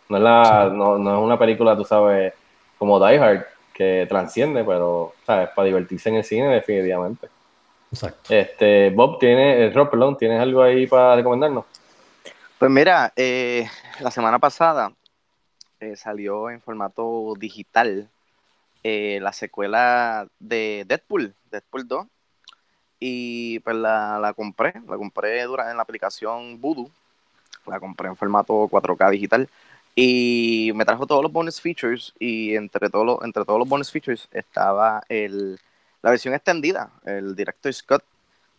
[0.09, 2.32] No es, la, no, no es una película, tú sabes,
[2.78, 5.51] como Die Hard que transciende, pero, ¿sabes?
[5.55, 7.28] Para divertirse en el cine definitivamente.
[7.93, 8.32] Exacto.
[8.34, 11.66] Este, Bob, tiene, eh, Rob, perdón, ¿tienes algo ahí para recomendarnos?
[12.59, 13.66] Pues mira, eh,
[14.01, 14.91] la semana pasada
[15.80, 18.09] eh, salió en formato digital
[18.82, 22.07] eh, la secuela de Deadpool, Deadpool 2.
[23.01, 26.90] Y pues la, la compré, la compré dura- en la aplicación Voodoo,
[27.66, 29.49] la compré en formato 4K digital
[29.94, 33.90] y me trajo todos los bonus features y entre todos los, entre todos los bonus
[33.90, 35.59] features estaba el,
[36.03, 38.05] la versión extendida, el Director Scott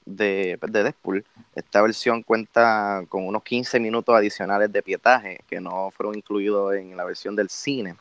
[0.05, 1.25] de, pues, de Deadpool.
[1.55, 6.97] Esta versión cuenta con unos 15 minutos adicionales de pietaje que no fueron incluidos en
[6.97, 7.95] la versión del cine.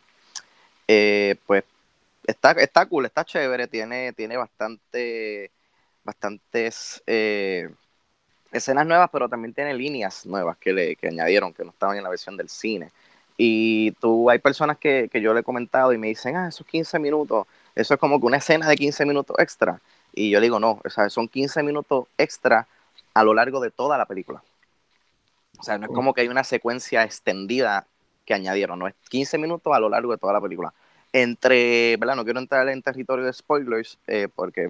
[0.86, 1.64] Eh, pues
[2.26, 5.51] está, está cool, está chévere, tiene, tiene bastante,
[6.05, 7.68] bastantes eh,
[8.53, 12.03] escenas nuevas, pero también tiene líneas nuevas que, le, que añadieron, que no estaban en
[12.03, 12.90] la versión del cine.
[13.36, 16.66] Y tú, hay personas que, que yo le he comentado y me dicen, ah, esos
[16.66, 19.80] 15 minutos, eso es como que una escena de 15 minutos extra.
[20.12, 22.66] Y yo le digo, no, o sea, son 15 minutos extra
[23.14, 24.42] a lo largo de toda la película.
[25.59, 27.86] O sea, no es como que hay una secuencia extendida
[28.24, 30.72] que añadieron, no es 15 minutos a lo largo de toda la película.
[31.13, 32.17] Entre, ¿verdad?
[32.17, 34.69] No quiero entrar en territorio de spoilers, eh, porque.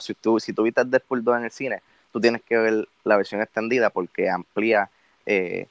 [0.00, 3.16] Si tú, si tú viste Deadpool 2 en el cine, tú tienes que ver la
[3.16, 4.90] versión extendida porque amplía
[5.26, 5.66] eh,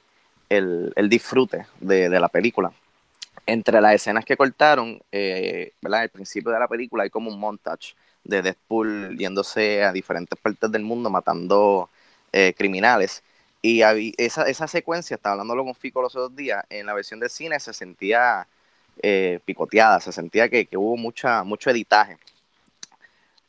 [0.48, 2.72] el, el disfrute de, de la película
[3.48, 6.02] entre las escenas que cortaron, eh, ¿verdad?
[6.02, 10.70] Al principio de la película hay como un montage de Deadpool yéndose a diferentes partes
[10.70, 11.88] del mundo matando
[12.32, 13.22] eh, criminales.
[13.62, 13.80] Y
[14.18, 17.58] esa, esa secuencia, estaba hablándolo con Fico los otros días, en la versión del cine
[17.58, 18.46] se sentía
[19.02, 22.18] eh, picoteada, se sentía que, hubo mucha, mucho editaje.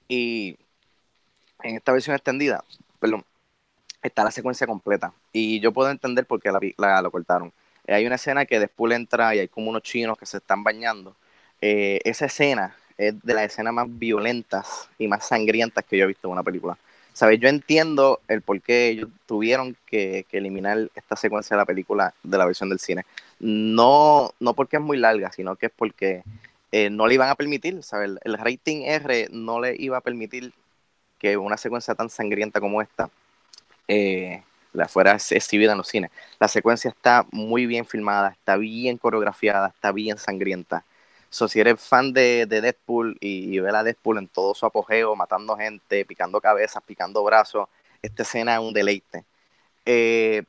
[0.08, 0.58] Y
[1.64, 2.64] en esta versión extendida,
[3.00, 3.24] perdón,
[4.02, 5.14] está la secuencia completa.
[5.34, 7.52] Y yo puedo entender por qué la, la- lo cortaron.
[7.86, 10.64] Eh, hay una escena que después entra y hay como unos chinos que se están
[10.64, 11.16] bañando.
[11.62, 16.08] Eh, esa escena es de las escenas más violentas y más sangrientas que yo he
[16.08, 16.78] visto en una película.
[17.14, 17.40] ¿Sabes?
[17.40, 22.38] Yo entiendo el por qué ellos tuvieron que eliminar esta secuencia de la película de
[22.38, 23.06] la versión del cine.
[23.40, 26.24] No, no porque es muy larga, sino que es porque
[26.72, 27.80] eh, no le iban a permitir.
[27.92, 30.54] El, rating R no le iba a permitir
[31.18, 33.10] que una secuencia tan sangrienta como esta
[33.88, 36.12] eh, la fuera ex- exhibida en los cines.
[36.40, 40.84] La secuencia está muy bien filmada, está bien coreografiada, está bien sangrienta.
[41.30, 45.16] So, si eres fan de, de Deadpool y, y a Deadpool en todo su apogeo,
[45.16, 47.70] matando gente, picando cabezas, picando brazos,
[48.02, 49.24] esta escena es un deleite.
[49.86, 50.44] Eh,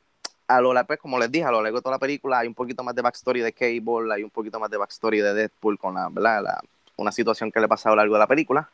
[0.56, 2.48] a lo largo, pues, como les dije, a lo largo de toda la película hay
[2.48, 5.78] un poquito más de backstory de Cable, hay un poquito más de backstory de Deadpool
[5.78, 6.42] con la, ¿verdad?
[6.42, 6.60] la-
[6.96, 8.68] una situación que le pasa a lo largo de la película.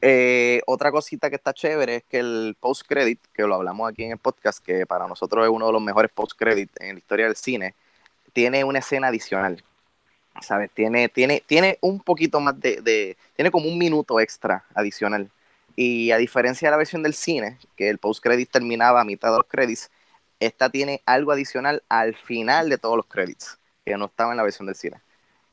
[0.00, 4.12] Eh, otra cosita que está chévere es que el post-credit, que lo hablamos aquí en
[4.12, 7.36] el podcast, que para nosotros es uno de los mejores post-credit en la historia del
[7.36, 7.74] cine,
[8.32, 9.62] tiene una escena adicional.
[10.40, 10.70] ¿Sabes?
[10.72, 15.28] Tiene, tiene, tiene un poquito más de, Tiene como un minuto extra adicional.
[15.76, 19.36] Y a diferencia de la versión del cine, que el post-credit terminaba a mitad de
[19.38, 19.90] los credits,
[20.40, 24.42] esta tiene algo adicional al final de todos los credits, que no estaba en la
[24.42, 25.00] versión del cine.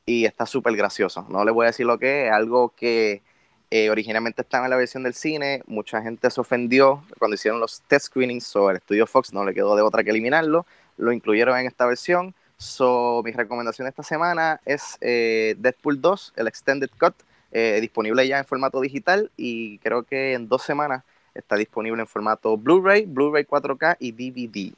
[0.05, 1.25] Y está súper gracioso.
[1.29, 3.21] No le voy a decir lo que es, algo que
[3.69, 7.81] eh, originalmente estaba en la versión del cine, mucha gente se ofendió cuando hicieron los
[7.81, 10.65] test screenings, so el estudio Fox no le quedó de otra que eliminarlo,
[10.95, 12.33] lo incluyeron en esta versión.
[12.57, 17.13] So, mi recomendación esta semana es eh, Deadpool 2, el Extended Cut,
[17.51, 21.03] eh, disponible ya en formato digital y creo que en dos semanas
[21.37, 24.73] está disponible en formato Blu-ray, Blu-ray 4K y DVD.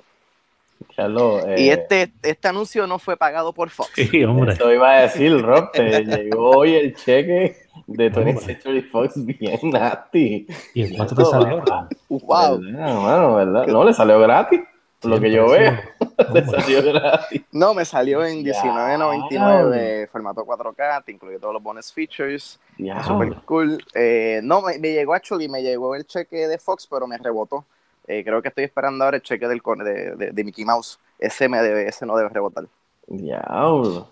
[0.95, 3.91] Carlos, eh, Y este, este anuncio no fue pagado por Fox.
[3.95, 4.53] Sí, hombre.
[4.53, 7.57] Eso iba a decir, Rob, te llegó hoy el cheque
[7.87, 10.47] de 20th Century Fox bien nasty.
[10.73, 11.63] ¿Y en cuánto te salió?
[12.07, 12.59] ¡Wow!
[12.61, 13.67] ¿Verdad, mano, ¿verdad?
[13.67, 14.61] No, le salió gratis,
[15.01, 15.77] por lo que yo veo.
[16.33, 17.41] Le salió gratis.
[17.51, 18.53] No, me salió en Ya.
[18.53, 23.83] 19.99 formato 4K, te incluye todos los bonus features, Ya, super cool.
[23.93, 27.65] Eh, no, me, me llegó actually, me llegó el cheque de Fox, pero me rebotó.
[28.07, 30.99] Eh, creo que estoy esperando ahora el cheque del, de, de- de Mickey Mouse.
[31.19, 32.65] Ese, me debe, ese no debe rebotar.
[33.07, 34.07] Diablo.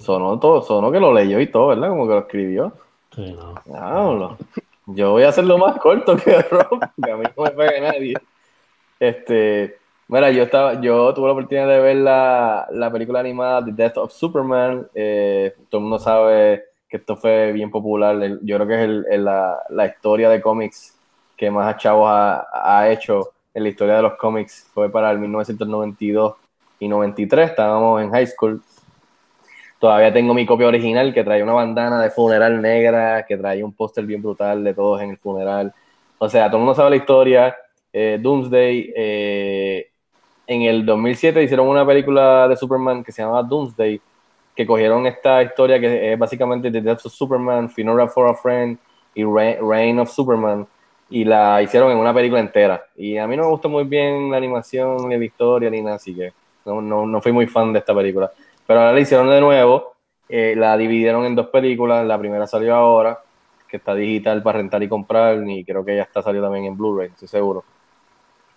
[0.00, 1.88] Sonó todo, sonó que lo leyó y todo, ¿verdad?
[1.90, 2.72] Como que lo escribió.
[3.14, 3.54] Sí, no.
[3.64, 4.38] Diablo.
[4.86, 8.14] Yo voy a hacerlo más corto que Rob, que a mí no me pega nadie.
[8.98, 9.78] Este,
[10.14, 13.96] mira, yo estaba, yo tuve la oportunidad de ver la, la película animada The Death
[13.98, 14.86] of Superman.
[14.94, 18.16] Eh, todo el mundo sabe que esto fue bien popular.
[18.42, 20.96] Yo creo que es el- la, la historia de cómics
[21.36, 24.70] que más chavos ha, ha hecho en la historia de los cómics.
[24.72, 26.34] Fue para el 1992
[26.78, 27.50] y 93.
[27.50, 28.62] Estábamos en high school.
[29.78, 33.72] Todavía tengo mi copia original que traía una bandana de funeral negra, que traía un
[33.74, 35.74] póster bien brutal de todos en el funeral.
[36.18, 37.56] O sea, todo el mundo sabe la historia.
[37.92, 38.92] Eh, Doomsday.
[38.96, 39.90] eh,
[40.46, 44.00] en el 2007 hicieron una película de Superman que se llamaba Doomsday,
[44.54, 48.78] que cogieron esta historia que es básicamente The Death of Superman, Funeral for a Friend
[49.14, 50.66] y Reign of Superman,
[51.10, 52.84] y la hicieron en una película entera.
[52.96, 55.96] Y a mí no me gustó muy bien la animación, ni la historia, ni nada,
[55.96, 56.32] así que
[56.64, 58.30] no, no, no fui muy fan de esta película.
[58.66, 59.94] Pero ahora la hicieron de nuevo,
[60.28, 63.20] eh, la dividieron en dos películas, la primera salió ahora,
[63.68, 66.76] que está digital para rentar y comprar, y creo que ya está salió también en
[66.76, 67.64] Blu-ray, estoy seguro.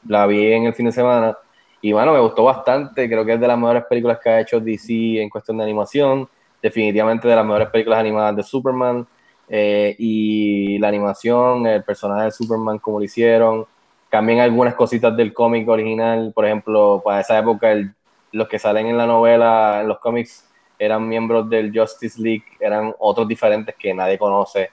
[0.08, 1.38] La vi en el fin de semana
[1.82, 4.60] y bueno, me gustó bastante, creo que es de las mejores películas que ha hecho
[4.60, 6.28] DC en cuestión de animación,
[6.62, 9.08] definitivamente de las mejores películas animadas de Superman,
[9.50, 13.66] eh, y la animación, el personaje de Superman, como lo hicieron,
[14.10, 17.94] cambian algunas cositas del cómic original, por ejemplo, para esa época el-
[18.32, 20.50] los que salen en la novela, en los cómics,
[20.80, 24.70] eran miembros del Justice League, eran otros diferentes que nadie conoce.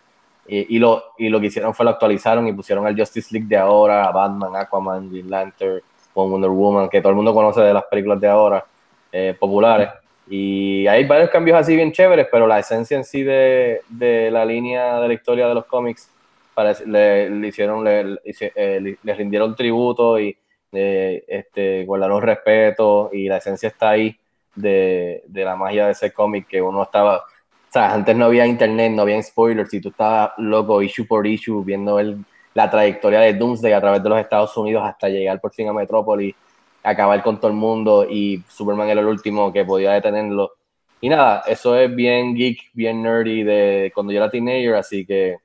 [0.46, 3.48] Y, y lo, y lo que hicieron fue lo actualizaron y pusieron al Justice League
[3.48, 5.80] de ahora, a Batman, Aquaman, Green Lantern,
[6.14, 8.64] con Wonder Woman, que todo el mundo conoce de las películas de ahora,
[9.12, 9.90] eh, populares.
[10.28, 14.44] Y hay varios cambios así bien chéveres, pero la esencia en sí de, de la
[14.44, 16.10] línea de la historia de los cómics,
[16.54, 20.36] parece- le, le hicieron, le, le eh, le rindieron tributo y
[20.72, 24.16] eh, este, guardaron respeto y la esencia está ahí
[24.54, 27.22] de, de la magia de ese cómic que uno estaba, o
[27.72, 31.62] sea, antes no había internet, no había spoilers y tú estabas loco issue por issue
[31.64, 32.24] viendo el,
[32.54, 35.72] la trayectoria de Doomsday a través de los Estados Unidos hasta llegar por fin a
[35.72, 36.34] Metrópolis,
[36.82, 40.52] acabar con todo el mundo y Superman era el último que podía detenerlo.
[41.00, 45.36] Y nada, eso es bien geek, bien nerdy de cuando yo era teenager, así que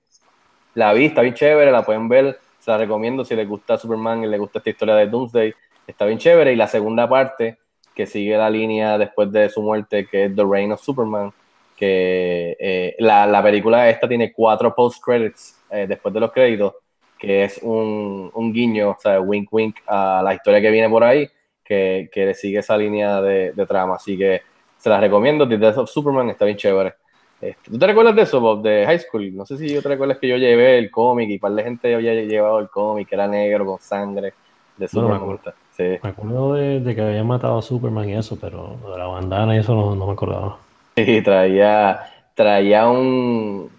[0.76, 4.24] la vi, está bien chévere, la pueden ver, se la recomiendo si les gusta Superman
[4.24, 5.53] y les gusta esta historia de Doomsday,
[5.88, 6.53] está bien chévere.
[6.53, 7.57] Y la segunda parte,
[7.95, 11.34] que sigue la línea después de su muerte, que es The Reign of Superman,
[11.76, 16.76] que eh, la, la película esta tiene cuatro post-credits eh, después de los créditos,
[17.20, 21.03] que es un, un guiño, o sea, wink wink a la historia que viene por
[21.03, 21.28] ahí,
[21.63, 23.95] que, que le sigue esa línea de, de trama.
[23.95, 24.41] Así que
[24.78, 26.93] se las recomiendo, The Death of Superman está bien chévere.
[27.41, 29.36] Este, ¿Tú te recuerdas de eso, Bob, de High School?
[29.36, 31.93] No sé si yo te recuerdas que yo llevé el cómic y par de gente
[31.93, 34.34] había llevado el cómic, que era negro con sangre
[34.78, 35.22] de Bueno, me Superman.
[35.22, 35.53] acuerdo.
[35.76, 35.84] Sí.
[36.03, 39.55] Me acuerdo de, de que habían matado a Superman y eso, pero de la bandana
[39.55, 40.57] y eso no, no me acordaba.
[40.95, 42.01] Y traía,
[42.34, 43.70] traía un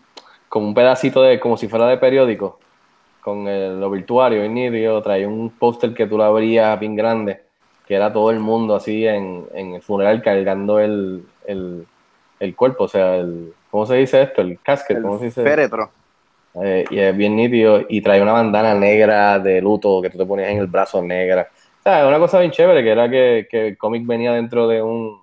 [0.48, 2.58] como un pedacito de, como si fuera de periódico,
[3.20, 7.40] con el obituario en nítido, traía un póster que tú lo abrías bien grande,
[7.86, 11.86] que era todo el mundo así en, en el funeral cargando el, el,
[12.38, 14.40] el cuerpo, o sea, el, ¿cómo se dice esto?
[14.40, 15.42] El casket, ¿cómo se dice?
[15.42, 15.90] Féretro.
[16.62, 20.26] Eh, y es bien nítido y traía una bandana negra de luto que tú te
[20.26, 21.48] ponías en el brazo negra.
[21.78, 24.82] O sea, una cosa bien chévere que era que, que el cómic venía dentro de,
[24.82, 25.20] un,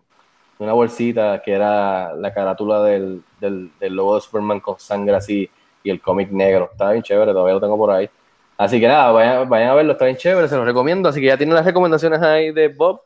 [0.59, 5.49] una bolsita que era la carátula del, del, del logo de Superman con sangre así
[5.87, 6.69] y el cómic negro.
[6.71, 8.09] Está bien chévere, todavía lo tengo por ahí.
[8.57, 11.09] Así que nada, vayan, vayan a verlo, está bien chévere, se los recomiendo.
[11.09, 13.01] Así que ya tienen las recomendaciones ahí de Bob,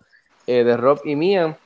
[0.47, 1.57] eh, de Rob y mía.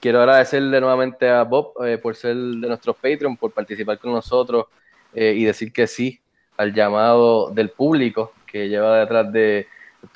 [0.00, 4.66] Quiero agradecerle nuevamente a Bob eh, por ser de nuestros Patreon, por participar con nosotros
[5.14, 6.20] eh, y decir que sí
[6.56, 9.66] al llamado del público que lleva detrás de...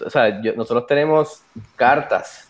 [0.04, 1.42] O sea, yo- nosotros tenemos
[1.76, 2.48] cartas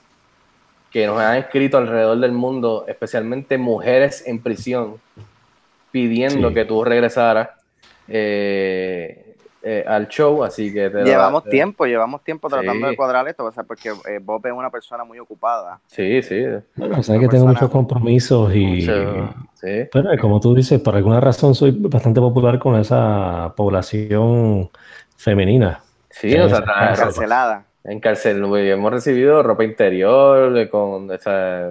[0.91, 5.01] que nos han escrito alrededor del mundo, especialmente mujeres en prisión,
[5.91, 6.55] pidiendo Sí.
[6.55, 7.49] que tú regresaras
[8.09, 10.91] eh, eh, al show, así que...
[10.91, 12.91] te Llevamos te- tiempo, llevamos tiempo tratando Sí.
[12.91, 15.79] de cuadrar esto, o sea, porque eh, Bob es una persona muy ocupada.
[15.87, 16.45] Sí, sí.
[16.75, 18.67] Bueno, o sea que tengo muchos compromisos y...
[18.67, 19.89] Mucho- sí.
[19.93, 24.69] Pero como tú dices, por alguna razón soy bastante popular con esa población
[25.17, 25.81] femenina.
[26.11, 27.65] Sí, o sea, esa- Encarcelada.
[27.85, 31.71] En cárcel, güey, hemos recibido ropa interior, con esa,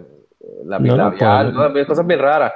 [0.66, 1.88] la No, no, labial, pues- ¿no?
[1.88, 2.52] cosas bien raras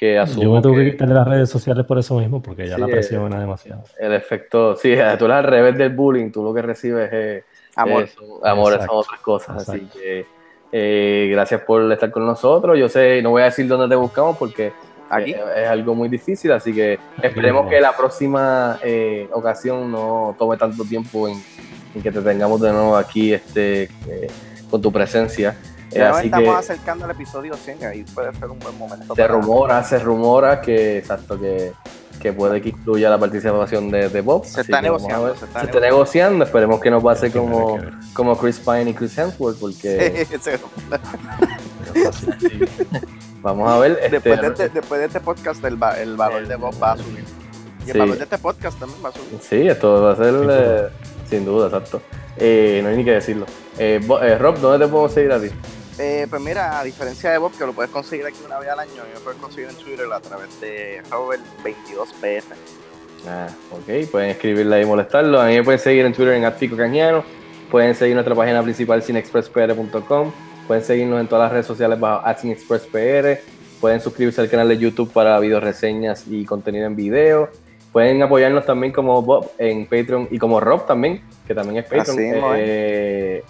[0.00, 2.40] que asumo Yo me tuve que que quitar de las redes sociales por eso mismo,
[2.42, 3.84] porque ya Sí, la eh, presión era demasiado.
[3.98, 7.44] el efecto, sí, tú eres al revés del bullying, tú lo que recibes es
[7.76, 8.04] Amor.
[8.04, 10.26] es- amor, Exacto, son otras cosas, así que
[10.72, 14.36] eh, gracias por estar con nosotros, yo sé, no voy a decir dónde te buscamos
[14.38, 14.72] porque
[15.10, 15.32] Aquí.
[15.32, 20.56] eh, es algo muy difícil, así que esperemos que la próxima eh, ocasión no tome
[20.56, 21.34] tanto tiempo en,
[21.94, 24.26] en que te tengamos de nuevo aquí este, eh,
[24.70, 25.56] con tu presencia.
[25.92, 29.14] Eh, nos estamos que acercando al episodio 100, ahí puede ser un buen momento.
[29.14, 31.72] se para- rumora, se rumora que, exacto, que,
[32.20, 34.44] que puede que incluya la participación de, de Bob.
[34.44, 35.36] Se está negociando, ver.
[35.36, 37.94] se está Se está negociando, esperemos que no pase como, que ver.
[38.14, 40.50] como Chris Pine y Chris Hemsworth, porque Sí,
[43.42, 43.92] vamos a ver.
[44.02, 46.92] este, después, de este, después de este podcast, el, va- el valor de Bob va
[46.92, 47.24] a subir.
[47.86, 47.98] Y el Sí.
[47.98, 49.38] valor de este podcast también va a subir.
[49.40, 50.90] Sí, esto va a ser Sin eh, duda.
[51.28, 52.02] sin duda, exacto.
[52.36, 53.46] Eh, no hay ni que decirlo.
[53.78, 55.48] Eh, eh, Rob, ¿dónde te podemos seguir a ti?
[56.00, 58.80] Eh, pues mira, a diferencia de Bob, que lo puedes conseguir aquí una vez al
[58.80, 62.42] año, me puedes conseguir en Twitter a través de Robert22pf.
[63.28, 65.38] Ah, ok, pueden escribirle y molestarlo.
[65.38, 67.22] A mí me pueden seguir en Twitter en Atfico Cañano.
[67.70, 70.32] Pueden seguir nuestra página principal cinexpresspr.com.
[70.66, 73.40] Pueden seguirnos en todas las redes sociales bajo @cinexpresspr.
[73.78, 77.50] Pueden suscribirse al canal de YouTube para video reseñas y contenido en video.
[77.92, 82.18] Pueden apoyarnos también como Bob en Patreon y como Rob también, que también es Patreon.
[82.18, 83.44] Así mismo, eh,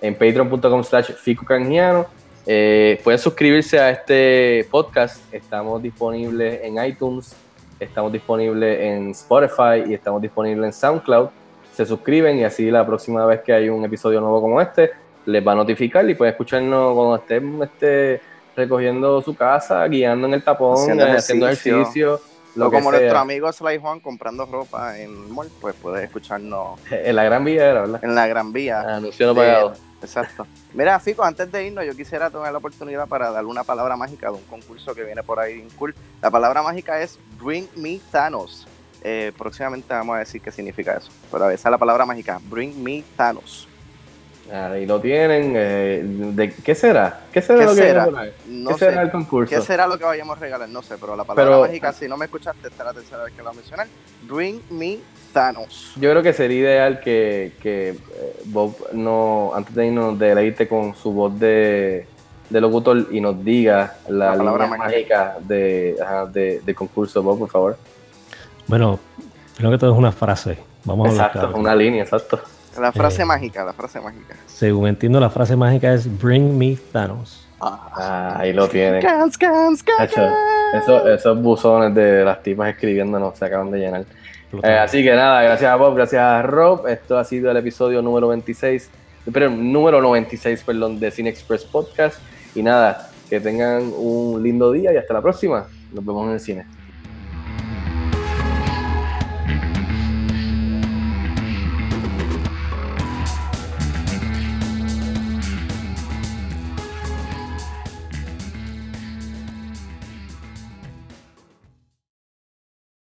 [0.00, 2.06] en patreon.com slash Fico Canjiano.
[2.46, 5.22] Eh, pueden suscribirse a este podcast.
[5.32, 7.36] Estamos disponibles en iTunes,
[7.80, 11.30] Estamos disponibles en Spotify y estamos disponibles en SoundCloud.
[11.72, 14.90] Se suscriben y así la próxima vez que hay un episodio nuevo como este,
[15.24, 18.20] les va a notificar y pueden escucharnos cuando estén este,
[18.54, 22.20] recogiendo su casa, guiando en el tapón, Haciendo haciendo ejercicio.
[22.56, 22.98] Lo O como sea.
[22.98, 27.70] nuestro amigo Sly Juan comprando ropa en mall, pues puedes escucharnos En la Gran Vía
[27.70, 28.00] era, ¿verdad?
[28.04, 28.82] en la Gran Vía.
[29.00, 29.72] No de- pagado.
[30.02, 30.46] Exacto.
[30.72, 34.28] Mira, Fico, antes de irnos, yo quisiera tomar la oportunidad para darle una palabra mágica
[34.30, 35.94] de un concurso que viene por ahí bien cool.
[36.22, 38.66] La palabra mágica es Bring Me Thanos.
[39.02, 41.10] Eh, próximamente vamos a decir qué significa eso.
[41.30, 43.68] Pero esa es la palabra mágica, Bring Me Thanos.
[44.52, 45.52] Ahí lo tienen.
[45.56, 47.20] eh, de, ¿Qué será?
[47.32, 48.06] ¿Qué será ¿Qué lo que será?
[48.48, 48.86] No ¿Qué sé.
[48.90, 49.54] será el concurso?
[49.54, 50.68] ¿Qué será lo que vayamos a regalar?
[50.68, 53.22] No sé, pero la palabra Pero- mágica, si no me escuchaste, esta es la tercera
[53.24, 53.86] vez que la voy a mencionar.
[54.22, 54.98] Bring Me
[55.32, 55.92] Thanos.
[55.96, 57.96] Yo creo que sería ideal que, que, eh,
[58.46, 62.06] Bob no, antes de irnos, deleite con su voz de,
[62.48, 67.22] de locutor y nos diga la, La palabra línea mágica de, ajá, de, de concurso,
[67.22, 67.76] Bob, por favor.
[68.66, 68.98] Bueno,
[69.56, 70.58] creo que todo es una frase.
[70.84, 71.56] Vamos a hablar claro.
[71.56, 72.40] una línea, exacto.
[72.78, 73.24] La frase Eh.
[73.24, 74.34] mágica, la frase mágica.
[74.46, 77.46] Según entiendo, la frase mágica es Bring me Thanos.
[77.60, 79.02] Ah, ahí lo tienen.
[79.02, 80.28] Cans, cans, cans, Hacho,
[80.74, 84.04] eso- esos buzones de las tipas escribiéndonos se acaban de llenar.
[84.62, 86.86] Eh, así que nada, gracias a Bob, gracias a Rob.
[86.88, 88.90] Esto ha sido el episodio número 26,
[89.32, 92.18] pero número 96, perdón, de Cine Express Podcast.
[92.54, 95.66] Y nada, que tengan un lindo día y hasta la próxima.
[95.92, 96.66] Nos vemos en el cine.